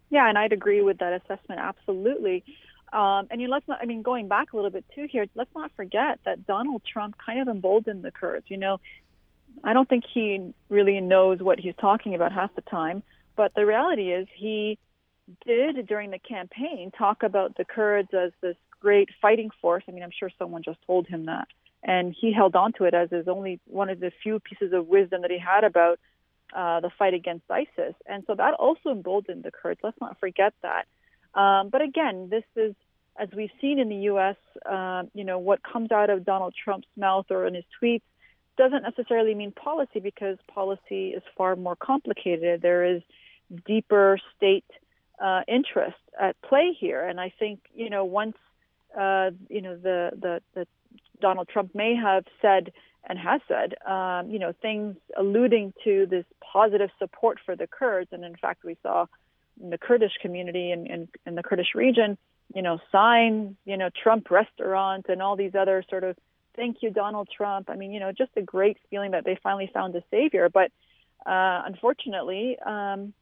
Yeah, 0.10 0.28
and 0.28 0.38
I'd 0.38 0.54
agree 0.54 0.82
with 0.82 0.98
that 0.98 1.13
assessment 1.13 1.62
absolutely. 1.62 2.44
Um, 2.95 3.27
and 3.29 3.41
you 3.41 3.49
let's 3.49 3.67
not, 3.67 3.79
I 3.81 3.86
mean, 3.86 4.03
going 4.03 4.29
back 4.29 4.53
a 4.53 4.55
little 4.55 4.71
bit 4.71 4.86
too 4.95 5.05
here, 5.12 5.25
let's 5.36 5.53
not 5.53 5.69
forget 5.75 6.19
that 6.23 6.47
Donald 6.47 6.81
Trump 6.91 7.17
kind 7.23 7.41
of 7.41 7.49
emboldened 7.49 8.03
the 8.03 8.12
Kurds. 8.12 8.45
You 8.47 8.55
know, 8.55 8.79
I 9.65 9.73
don't 9.73 9.89
think 9.89 10.05
he 10.12 10.53
really 10.69 11.01
knows 11.01 11.39
what 11.39 11.60
he's 11.60 11.75
talking 11.75 12.15
about 12.15 12.31
half 12.31 12.55
the 12.55 12.62
time, 12.62 13.03
but 13.36 13.53
the 13.53 13.65
reality 13.65 14.13
is 14.13 14.27
he 14.34 14.79
did 15.45 15.86
during 15.88 16.12
the 16.12 16.19
campaign 16.19 16.91
talk 16.97 17.23
about 17.23 17.58
the 17.58 17.65
Kurds 17.65 18.13
as 18.13 18.31
this 18.41 18.55
great 18.79 19.10
fighting 19.21 19.49
force. 19.62 19.84
I 19.89 19.91
mean, 19.91 20.03
I'm 20.03 20.17
sure 20.17 20.29
someone 20.39 20.63
just 20.63 20.79
told 20.88 21.05
him 21.08 21.25
that. 21.25 21.49
And 21.84 22.15
he 22.19 22.31
held 22.31 22.55
on 22.55 22.71
to 22.73 22.86
it 22.86 22.93
as 22.93 23.10
his 23.10 23.27
only 23.27 23.60
one 23.65 23.89
of 23.89 23.99
the 23.99 24.12
few 24.23 24.39
pieces 24.39 24.71
of 24.71 24.88
wisdom 24.88 25.21
that 25.23 25.31
he 25.31 25.38
had 25.38 25.65
about 25.65 25.99
uh, 26.55 26.79
the 26.79 26.91
fight 26.97 27.13
against 27.13 27.51
ISIS. 27.51 27.95
And 28.05 28.23
so 28.25 28.36
that 28.36 28.53
also 28.53 28.91
emboldened 28.91 29.43
the 29.43 29.51
Kurds. 29.51 29.81
Let's 29.84 29.99
not 29.99 30.19
forget 30.19 30.53
that. 30.62 30.86
Um, 31.39 31.69
but 31.69 31.81
again, 31.81 32.29
this 32.29 32.45
is, 32.55 32.73
as 33.19 33.30
we've 33.36 33.51
seen 33.62 33.80
in 33.80 33.89
the 33.89 33.95
U.S., 33.95 34.36
uh, 34.65 35.04
you 35.13 35.23
know, 35.23 35.39
what 35.39 35.62
comes 35.63 35.91
out 35.91 36.10
of 36.10 36.25
Donald 36.25 36.54
Trump's 36.62 36.88
mouth 36.97 37.28
or 37.30 37.47
in 37.47 37.54
his 37.54 37.65
tweets 37.82 38.01
doesn't 38.58 38.84
necessarily 38.84 39.36
mean 39.36 39.51
policy 39.51 39.99
because 39.99 40.38
policy 40.54 41.10
is 41.10 41.23
far 41.38 41.56
more 41.56 41.75
complicated. 41.75 42.62
There 42.62 42.86
is 42.86 43.01
deeper 43.65 44.17
state 44.36 44.65
uh, 45.23 45.41
interest 45.47 45.97
at 46.19 46.41
play 46.41 46.75
here. 46.78 47.06
And 47.06 47.19
I 47.19 47.34
think, 47.38 47.60
you 47.73 47.89
know, 47.89 48.06
once 48.06 48.36
uh, 48.95 49.32
you 49.49 49.62
know, 49.62 49.75
the, 49.75 50.12
the, 50.19 50.41
the 50.54 50.67
Donald 51.19 51.49
Trump 51.49 51.75
may 51.75 51.95
have 51.95 52.23
said 52.41 52.71
and 53.08 53.19
has 53.19 53.41
said, 53.47 53.75
um, 53.86 54.30
you 54.30 54.39
know, 54.39 54.54
things 54.62 54.95
alluding 55.17 55.73
to 55.84 56.08
this 56.10 56.25
positive 56.41 56.89
support 56.97 57.39
for 57.45 57.56
the 57.56 57.67
Kurds. 57.67 58.10
And 58.12 58.23
in 58.23 58.36
fact, 58.36 58.63
we 58.63 58.78
saw 58.82 59.06
in 59.62 59.69
the 59.69 59.78
Kurdish 59.78 60.13
community 60.21 60.71
in, 60.71 60.88
in, 60.88 61.08
in 61.25 61.36
the 61.36 61.43
Kurdish 61.43 61.75
region, 61.75 62.17
you 62.53 62.62
know, 62.62 62.79
signs, 62.91 63.55
you 63.65 63.77
know, 63.77 63.89
Trump 64.03 64.29
restaurant 64.31 65.05
and 65.10 65.21
all 65.21 65.36
these 65.36 65.55
other 65.55 65.84
sort 65.89 66.03
of 66.03 66.15
thank 66.55 66.77
you, 66.81 66.89
Donald 66.89 67.29
Trump. 67.36 67.69
I 67.69 67.75
mean, 67.75 67.91
you 67.91 67.99
know, 67.99 68.12
just 68.12 68.31
a 68.36 68.41
great 68.41 68.77
feeling 68.89 69.12
that 69.12 69.25
they 69.25 69.38
finally 69.41 69.69
found 69.73 69.95
a 69.95 70.03
savior. 70.10 70.49
But 70.49 70.71
uh, 71.25 71.63
unfortunately, 71.65 72.58
um, 72.65 73.13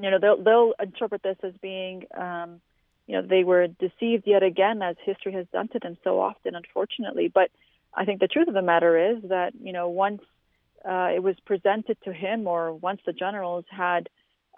you 0.00 0.10
know, 0.10 0.18
they'll, 0.18 0.42
they'll 0.42 0.72
interpret 0.80 1.22
this 1.22 1.36
as 1.42 1.52
being, 1.60 2.04
um, 2.16 2.60
you 3.06 3.16
know, 3.16 3.22
they 3.22 3.44
were 3.44 3.66
deceived 3.66 4.24
yet 4.26 4.42
again, 4.42 4.82
as 4.82 4.96
history 5.04 5.32
has 5.32 5.46
done 5.52 5.68
to 5.68 5.78
them 5.78 5.96
so 6.02 6.20
often, 6.20 6.54
unfortunately. 6.54 7.28
But 7.28 7.50
I 7.94 8.04
think 8.04 8.20
the 8.20 8.28
truth 8.28 8.48
of 8.48 8.54
the 8.54 8.62
matter 8.62 9.12
is 9.12 9.22
that, 9.24 9.52
you 9.60 9.72
know, 9.72 9.88
once 9.88 10.22
uh, 10.84 11.10
it 11.14 11.22
was 11.22 11.36
presented 11.44 11.96
to 12.04 12.12
him 12.12 12.46
or 12.46 12.72
once 12.72 13.00
the 13.06 13.12
generals 13.12 13.64
had 13.70 14.08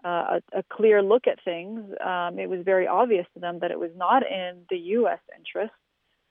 uh, 0.05 0.39
a, 0.53 0.59
a, 0.59 0.63
clear 0.71 1.03
look 1.03 1.27
at 1.27 1.43
things, 1.45 1.81
um, 2.05 2.39
it 2.39 2.49
was 2.49 2.61
very 2.65 2.87
obvious 2.87 3.27
to 3.35 3.41
them 3.41 3.59
that 3.61 3.71
it 3.71 3.79
was 3.79 3.91
not 3.97 4.23
in 4.25 4.63
the 4.71 4.79
U.S. 4.79 5.19
interest 5.37 5.75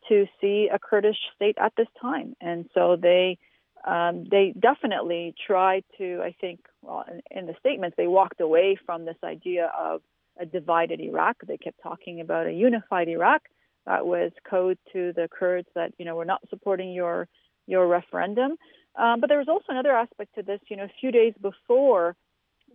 to 0.07 0.25
see 0.39 0.69
a 0.71 0.79
Kurdish 0.79 1.17
state 1.35 1.57
at 1.59 1.73
this 1.75 1.87
time. 2.01 2.35
And 2.39 2.69
so 2.73 2.95
they 2.95 3.37
um, 3.85 4.25
they 4.29 4.53
definitely 4.59 5.35
tried 5.45 5.83
to, 5.97 6.21
I 6.21 6.35
think, 6.41 6.59
well, 6.81 7.05
in, 7.09 7.21
in 7.39 7.45
the 7.45 7.55
statements, 7.59 7.95
they 7.95 8.07
walked 8.07 8.41
away 8.41 8.77
from 8.85 9.05
this 9.05 9.17
idea 9.23 9.71
of 9.77 10.01
a 10.39 10.45
divided 10.45 10.99
Iraq. 10.99 11.37
They 11.45 11.57
kept 11.57 11.81
talking 11.81 12.19
about 12.19 12.47
a 12.47 12.51
unified 12.51 13.07
Iraq. 13.07 13.43
That 13.85 14.05
was 14.05 14.31
code 14.49 14.77
to 14.93 15.13
the 15.13 15.29
Kurds 15.31 15.67
that 15.75 15.93
you 15.97 16.05
know 16.05 16.15
we're 16.15 16.25
not 16.25 16.41
supporting 16.49 16.91
your 16.91 17.27
your 17.65 17.87
referendum. 17.87 18.55
Um, 18.95 19.21
but 19.21 19.29
there 19.29 19.37
was 19.37 19.47
also 19.47 19.65
another 19.69 19.91
aspect 19.91 20.35
to 20.35 20.43
this. 20.43 20.59
You 20.69 20.77
know, 20.77 20.85
a 20.85 20.99
few 20.99 21.11
days 21.11 21.33
before 21.41 22.15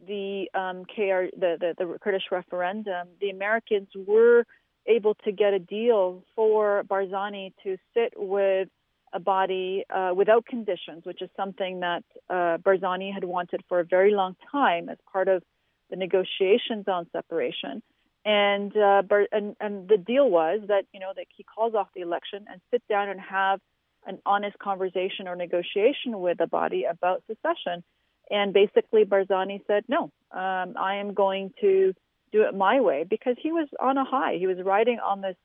the 0.07 0.49
um, 0.55 0.85
KR 0.85 1.31
the, 1.37 1.57
the 1.61 1.75
the 1.79 1.99
Kurdish 2.01 2.25
referendum, 2.31 3.09
the 3.21 3.31
Americans 3.31 3.89
were 3.95 4.45
able 4.87 5.15
to 5.25 5.33
get 5.33 5.55
a 5.55 5.59
deal 5.59 6.25
for 6.35 6.83
Barzani 6.85 7.53
to 7.63 7.77
sit 7.95 8.15
with 8.17 8.69
Abadi 9.15 9.83
uh, 9.91 10.15
without 10.15 10.47
conditions, 10.47 11.05
which 11.05 11.23
is 11.23 11.31
something 11.37 11.81
that 11.81 12.03
uh, 12.31 12.59
Barzani 12.59 13.13
had 13.13 13.25
wanted 13.25 13.63
for 13.69 13.81
a 13.81 13.85
very 13.85 14.15
long 14.15 14.37
time 14.51 14.89
as 14.89 14.97
part 15.13 15.29
of 15.29 15.43
the 15.91 15.97
negotiations 15.97 16.87
on 16.89 17.07
separation. 17.13 17.83
And, 18.25 18.75
uh, 18.77 19.03
Bar- 19.03 19.29
and 19.33 19.57
and 19.61 19.89
the 19.89 19.99
deal 19.99 20.31
was 20.31 20.61
that 20.69 20.85
you 20.93 21.01
know 21.01 21.13
that 21.15 21.27
he 21.37 21.43
calls 21.45 21.75
off 21.75 21.89
the 21.95 22.03
election 22.03 22.45
and 22.51 22.61
sit 22.71 22.83
down 22.89 23.09
and 23.09 23.21
have 23.21 23.61
an 24.07 24.19
honest 24.25 24.59
conversation 24.59 25.29
or 25.29 25.37
negotiation 25.37 26.21
with 26.21 26.39
Abadi 26.39 26.91
about 26.91 27.23
secession. 27.27 27.85
And 28.31 28.53
basically, 28.53 29.05
Barzani 29.05 29.61
said, 29.67 29.85
no, 29.89 30.05
um, 30.31 30.75
I 30.77 30.97
am 30.97 31.13
going 31.15 31.53
to 31.61 31.93
do 32.33 32.43
it 32.43 32.55
my 32.55 32.81
way 32.81 33.05
because 33.09 33.37
he 33.43 33.53
was 33.53 33.69
on 33.79 33.99
a 33.99 34.05
high. 34.05 34.37
He 34.39 34.47
was 34.47 34.59
riding 34.65 34.99
on 34.99 35.21
this 35.21 35.37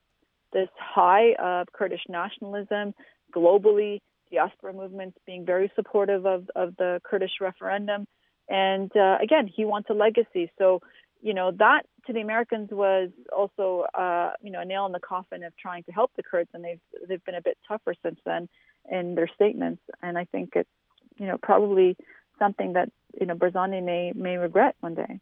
this 0.52 0.68
high 0.78 1.34
of 1.34 1.66
Kurdish 1.72 2.06
nationalism 2.08 2.94
globally, 3.34 3.98
diaspora 4.30 4.72
movements 4.72 5.18
being 5.26 5.44
very 5.44 5.70
supportive 5.76 6.24
of, 6.26 6.48
of 6.56 6.74
the 6.76 7.00
Kurdish 7.04 7.40
referendum. 7.40 8.06
And 8.48 8.90
uh, 8.96 9.18
again, 9.22 9.46
he 9.46 9.66
wants 9.66 9.90
a 9.90 9.94
legacy. 9.94 10.50
So, 10.56 10.80
you 11.20 11.34
know, 11.34 11.50
that 11.58 11.82
to 12.06 12.12
the 12.14 12.20
Americans 12.20 12.70
was 12.70 13.10
also, 13.36 13.84
uh, 13.92 14.32
you 14.40 14.50
know, 14.50 14.60
a 14.60 14.64
nail 14.64 14.86
in 14.86 14.92
the 14.92 15.00
coffin 15.00 15.44
of 15.44 15.54
trying 15.56 15.82
to 15.84 15.92
help 15.92 16.12
the 16.16 16.22
Kurds, 16.22 16.48
and 16.54 16.64
they've 16.64 16.80
they've 17.06 17.24
been 17.24 17.34
a 17.34 17.42
bit 17.42 17.58
tougher 17.66 17.94
since 18.02 18.18
then 18.24 18.48
in 18.90 19.14
their 19.14 19.28
statements. 19.34 19.82
And 20.02 20.16
I 20.16 20.24
think 20.24 20.52
it's, 20.54 20.70
you 21.18 21.26
know, 21.26 21.36
probably 21.36 21.96
something 22.38 22.74
that 22.74 22.90
you 23.18 23.26
know 23.26 23.34
Barzani 23.34 23.82
may 23.82 24.12
may 24.14 24.36
regret 24.36 24.76
one 24.80 24.94
day. 24.94 25.20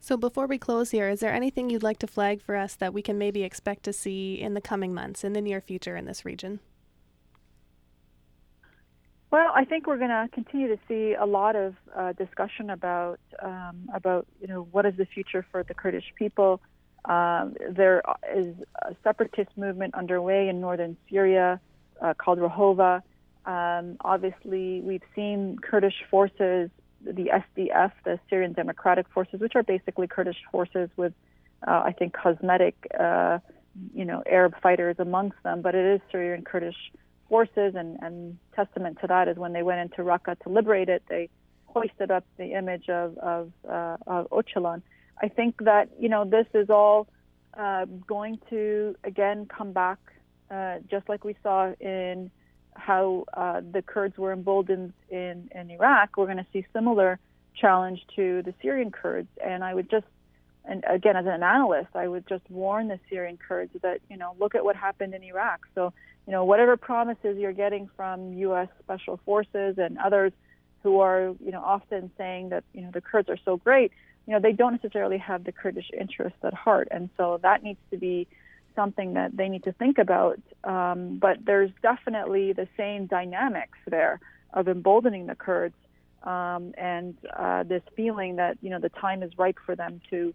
So 0.00 0.18
before 0.18 0.46
we 0.46 0.58
close 0.58 0.90
here, 0.90 1.08
is 1.08 1.20
there 1.20 1.32
anything 1.32 1.70
you'd 1.70 1.82
like 1.82 1.98
to 2.00 2.06
flag 2.06 2.42
for 2.42 2.56
us 2.56 2.74
that 2.74 2.92
we 2.92 3.00
can 3.00 3.16
maybe 3.16 3.42
expect 3.42 3.84
to 3.84 3.92
see 3.92 4.38
in 4.38 4.52
the 4.52 4.60
coming 4.60 4.92
months, 4.92 5.24
in 5.24 5.32
the 5.32 5.40
near 5.40 5.62
future, 5.62 5.96
in 5.96 6.04
this 6.04 6.26
region? 6.26 6.60
Well, 9.30 9.50
I 9.52 9.64
think 9.64 9.86
we're 9.86 9.98
going 9.98 10.10
to 10.10 10.28
continue 10.32 10.68
to 10.68 10.78
see 10.86 11.14
a 11.14 11.24
lot 11.24 11.56
of 11.56 11.74
uh, 11.96 12.12
discussion 12.12 12.70
about 12.70 13.18
um, 13.42 13.88
about 13.92 14.26
you 14.40 14.46
know 14.46 14.68
what 14.70 14.86
is 14.86 14.94
the 14.96 15.06
future 15.06 15.44
for 15.50 15.64
the 15.64 15.74
Kurdish 15.74 16.12
people. 16.16 16.60
Um, 17.06 17.56
there 17.68 18.02
is 18.32 18.54
a 18.82 18.94
separatist 19.02 19.50
movement 19.56 19.94
underway 19.94 20.48
in 20.48 20.60
northern 20.60 20.96
Syria 21.10 21.60
uh, 22.00 22.14
called 22.14 22.38
Rojava. 22.38 23.02
Um, 23.46 23.96
obviously, 24.00 24.80
we've 24.80 25.02
seen 25.14 25.58
Kurdish 25.58 26.02
forces, 26.10 26.70
the 27.04 27.30
SDF, 27.56 27.92
the 28.04 28.18
Syrian 28.30 28.52
Democratic 28.52 29.06
Forces, 29.08 29.40
which 29.40 29.54
are 29.54 29.62
basically 29.62 30.06
Kurdish 30.06 30.38
forces 30.50 30.88
with, 30.96 31.12
uh, 31.66 31.82
I 31.84 31.92
think, 31.92 32.14
cosmetic, 32.14 32.74
uh, 32.98 33.38
you 33.92 34.04
know, 34.04 34.22
Arab 34.26 34.54
fighters 34.62 34.96
amongst 34.98 35.42
them, 35.42 35.60
but 35.60 35.74
it 35.74 35.84
is 35.84 36.00
Syrian 36.10 36.42
Kurdish 36.42 36.92
forces, 37.28 37.74
and, 37.74 37.98
and 38.00 38.38
testament 38.54 38.98
to 39.00 39.06
that 39.08 39.28
is 39.28 39.36
when 39.36 39.52
they 39.52 39.62
went 39.62 39.80
into 39.80 40.02
Raqqa 40.02 40.38
to 40.40 40.48
liberate 40.48 40.88
it, 40.88 41.02
they 41.08 41.28
hoisted 41.66 42.10
up 42.10 42.24
the 42.38 42.52
image 42.52 42.88
of 42.88 43.18
of, 43.18 43.52
uh, 43.68 43.96
of 44.06 44.30
Öcalan. 44.30 44.82
I 45.20 45.28
think 45.28 45.64
that 45.64 45.88
you 45.98 46.08
know 46.08 46.24
this 46.24 46.46
is 46.54 46.70
all 46.70 47.08
uh, 47.58 47.86
going 48.06 48.38
to 48.50 48.96
again 49.04 49.46
come 49.46 49.72
back, 49.72 49.98
uh, 50.50 50.78
just 50.90 51.08
like 51.08 51.24
we 51.24 51.36
saw 51.42 51.72
in 51.80 52.30
how 52.74 53.24
uh, 53.34 53.60
the 53.60 53.82
Kurds 53.82 54.16
were 54.18 54.32
emboldened 54.32 54.92
in, 55.10 55.50
in 55.54 55.70
Iraq. 55.70 56.16
We're 56.16 56.26
going 56.26 56.38
to 56.38 56.46
see 56.52 56.66
similar 56.72 57.18
challenge 57.54 58.00
to 58.16 58.42
the 58.42 58.54
Syrian 58.60 58.90
Kurds, 58.90 59.28
and 59.44 59.62
I 59.62 59.74
would 59.74 59.90
just 59.90 60.06
and 60.66 60.82
again 60.88 61.14
as 61.14 61.26
an 61.26 61.42
analyst, 61.42 61.90
I 61.94 62.08
would 62.08 62.26
just 62.26 62.48
warn 62.48 62.88
the 62.88 62.98
Syrian 63.10 63.36
Kurds 63.36 63.72
that 63.82 64.00
you 64.08 64.16
know 64.16 64.34
look 64.38 64.54
at 64.54 64.64
what 64.64 64.76
happened 64.76 65.14
in 65.14 65.22
Iraq. 65.22 65.60
So 65.74 65.92
you 66.26 66.32
know 66.32 66.44
whatever 66.44 66.76
promises 66.76 67.36
you're 67.38 67.52
getting 67.52 67.88
from 67.96 68.32
U.S. 68.34 68.68
special 68.82 69.20
forces 69.24 69.76
and 69.78 69.98
others 69.98 70.32
who 70.82 71.00
are 71.00 71.34
you 71.44 71.52
know 71.52 71.62
often 71.62 72.10
saying 72.16 72.48
that 72.48 72.64
you 72.72 72.80
know 72.80 72.90
the 72.92 73.02
Kurds 73.02 73.28
are 73.28 73.38
so 73.44 73.58
great 73.58 73.92
you 74.26 74.32
know, 74.32 74.40
they 74.40 74.52
don't 74.52 74.72
necessarily 74.72 75.18
have 75.18 75.44
the 75.44 75.52
Kurdish 75.52 75.90
interests 75.98 76.38
at 76.42 76.54
heart. 76.54 76.88
And 76.90 77.10
so 77.16 77.38
that 77.42 77.62
needs 77.62 77.78
to 77.90 77.98
be 77.98 78.26
something 78.74 79.14
that 79.14 79.36
they 79.36 79.48
need 79.48 79.64
to 79.64 79.72
think 79.72 79.98
about. 79.98 80.40
Um, 80.64 81.18
but 81.18 81.44
there's 81.44 81.70
definitely 81.82 82.52
the 82.52 82.68
same 82.76 83.06
dynamics 83.06 83.78
there 83.86 84.20
of 84.52 84.68
emboldening 84.68 85.26
the 85.26 85.34
Kurds 85.34 85.74
um, 86.22 86.72
and 86.78 87.16
uh, 87.36 87.62
this 87.64 87.82
feeling 87.96 88.36
that, 88.36 88.56
you 88.62 88.70
know, 88.70 88.78
the 88.78 88.88
time 88.88 89.22
is 89.22 89.30
ripe 89.36 89.58
for 89.64 89.76
them 89.76 90.00
to, 90.10 90.32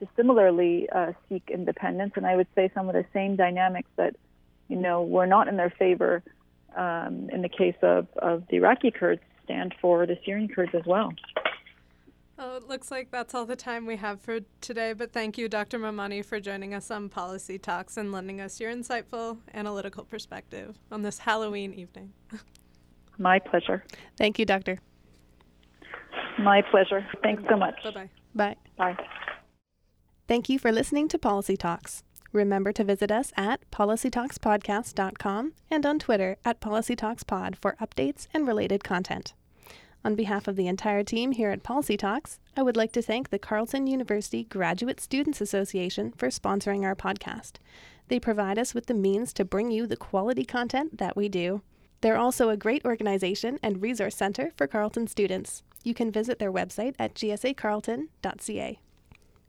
to 0.00 0.08
similarly 0.16 0.88
uh, 0.90 1.12
seek 1.28 1.50
independence. 1.52 2.12
And 2.16 2.26
I 2.26 2.36
would 2.36 2.48
say 2.54 2.70
some 2.74 2.88
of 2.88 2.94
the 2.94 3.04
same 3.12 3.36
dynamics 3.36 3.90
that, 3.96 4.16
you 4.68 4.76
know, 4.76 5.02
were 5.02 5.26
not 5.26 5.48
in 5.48 5.56
their 5.56 5.70
favor 5.70 6.22
um, 6.76 7.28
in 7.32 7.42
the 7.42 7.48
case 7.48 7.76
of, 7.82 8.06
of 8.16 8.44
the 8.48 8.56
Iraqi 8.56 8.90
Kurds 8.90 9.22
stand 9.44 9.74
for 9.80 10.06
the 10.06 10.18
Syrian 10.24 10.48
Kurds 10.48 10.74
as 10.74 10.84
well. 10.86 11.12
Oh, 12.48 12.58
it 12.58 12.68
looks 12.68 12.92
like 12.92 13.10
that's 13.10 13.34
all 13.34 13.44
the 13.44 13.56
time 13.56 13.86
we 13.86 13.96
have 13.96 14.20
for 14.20 14.38
today, 14.60 14.92
but 14.92 15.12
thank 15.12 15.36
you, 15.36 15.48
Dr. 15.48 15.80
Momani, 15.80 16.24
for 16.24 16.38
joining 16.38 16.74
us 16.74 16.92
on 16.92 17.08
Policy 17.08 17.58
Talks 17.58 17.96
and 17.96 18.12
lending 18.12 18.40
us 18.40 18.60
your 18.60 18.72
insightful 18.72 19.38
analytical 19.52 20.04
perspective 20.04 20.78
on 20.92 21.02
this 21.02 21.18
Halloween 21.18 21.74
evening. 21.74 22.12
My 23.18 23.40
pleasure. 23.40 23.82
Thank 24.16 24.38
you, 24.38 24.46
Doctor. 24.46 24.78
My 26.38 26.62
pleasure. 26.70 27.04
Thanks 27.20 27.42
so 27.50 27.56
much. 27.56 27.82
Bye-bye. 27.82 28.10
Bye. 28.36 28.56
Bye. 28.76 28.96
Thank 30.28 30.48
you 30.48 30.60
for 30.60 30.70
listening 30.70 31.08
to 31.08 31.18
Policy 31.18 31.56
Talks. 31.56 32.04
Remember 32.32 32.72
to 32.74 32.84
visit 32.84 33.10
us 33.10 33.32
at 33.36 33.68
policytalkspodcast.com 33.72 35.52
and 35.68 35.84
on 35.84 35.98
Twitter 35.98 36.36
at 36.44 36.60
policytalkspod 36.60 37.56
for 37.56 37.76
updates 37.80 38.28
and 38.32 38.46
related 38.46 38.84
content. 38.84 39.34
On 40.06 40.14
behalf 40.14 40.46
of 40.46 40.54
the 40.54 40.68
entire 40.68 41.02
team 41.02 41.32
here 41.32 41.50
at 41.50 41.64
Policy 41.64 41.96
Talks, 41.96 42.38
I 42.56 42.62
would 42.62 42.76
like 42.76 42.92
to 42.92 43.02
thank 43.02 43.30
the 43.30 43.40
Carleton 43.40 43.88
University 43.88 44.44
Graduate 44.44 45.00
Students 45.00 45.40
Association 45.40 46.12
for 46.16 46.28
sponsoring 46.28 46.84
our 46.84 46.94
podcast. 46.94 47.54
They 48.06 48.20
provide 48.20 48.56
us 48.56 48.72
with 48.72 48.86
the 48.86 48.94
means 48.94 49.32
to 49.32 49.44
bring 49.44 49.72
you 49.72 49.84
the 49.84 49.96
quality 49.96 50.44
content 50.44 50.98
that 50.98 51.16
we 51.16 51.28
do. 51.28 51.60
They're 52.02 52.16
also 52.16 52.50
a 52.50 52.56
great 52.56 52.84
organization 52.84 53.58
and 53.64 53.82
resource 53.82 54.14
center 54.14 54.52
for 54.56 54.68
Carleton 54.68 55.08
students. 55.08 55.64
You 55.82 55.92
can 55.92 56.12
visit 56.12 56.38
their 56.38 56.52
website 56.52 56.94
at 57.00 57.14
gsacarleton.ca. 57.14 58.78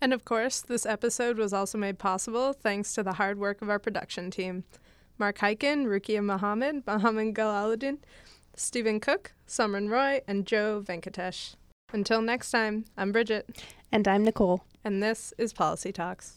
And 0.01 0.11
of 0.11 0.25
course, 0.25 0.61
this 0.61 0.87
episode 0.87 1.37
was 1.37 1.53
also 1.53 1.77
made 1.77 1.99
possible 1.99 2.51
thanks 2.51 2.95
to 2.95 3.03
the 3.03 3.13
hard 3.13 3.37
work 3.37 3.61
of 3.61 3.69
our 3.69 3.77
production 3.77 4.31
team. 4.31 4.63
Mark 5.19 5.37
Hyken, 5.37 5.85
Rukia 5.85 6.23
Mohammed, 6.23 6.81
Mohammed 6.87 7.35
Galaluddin, 7.35 7.99
Stephen 8.59 8.99
Cook, 8.99 9.33
Summer 9.45 9.79
Roy, 9.81 10.21
and 10.27 10.47
Joe 10.47 10.81
Venkatesh. 10.83 11.53
Until 11.93 12.21
next 12.21 12.49
time, 12.49 12.85
I'm 12.97 13.11
Bridget. 13.11 13.63
And 13.91 14.07
I'm 14.07 14.23
Nicole. 14.23 14.63
And 14.83 15.01
this 15.01 15.31
is 15.37 15.53
Policy 15.53 15.91
Talks. 15.91 16.35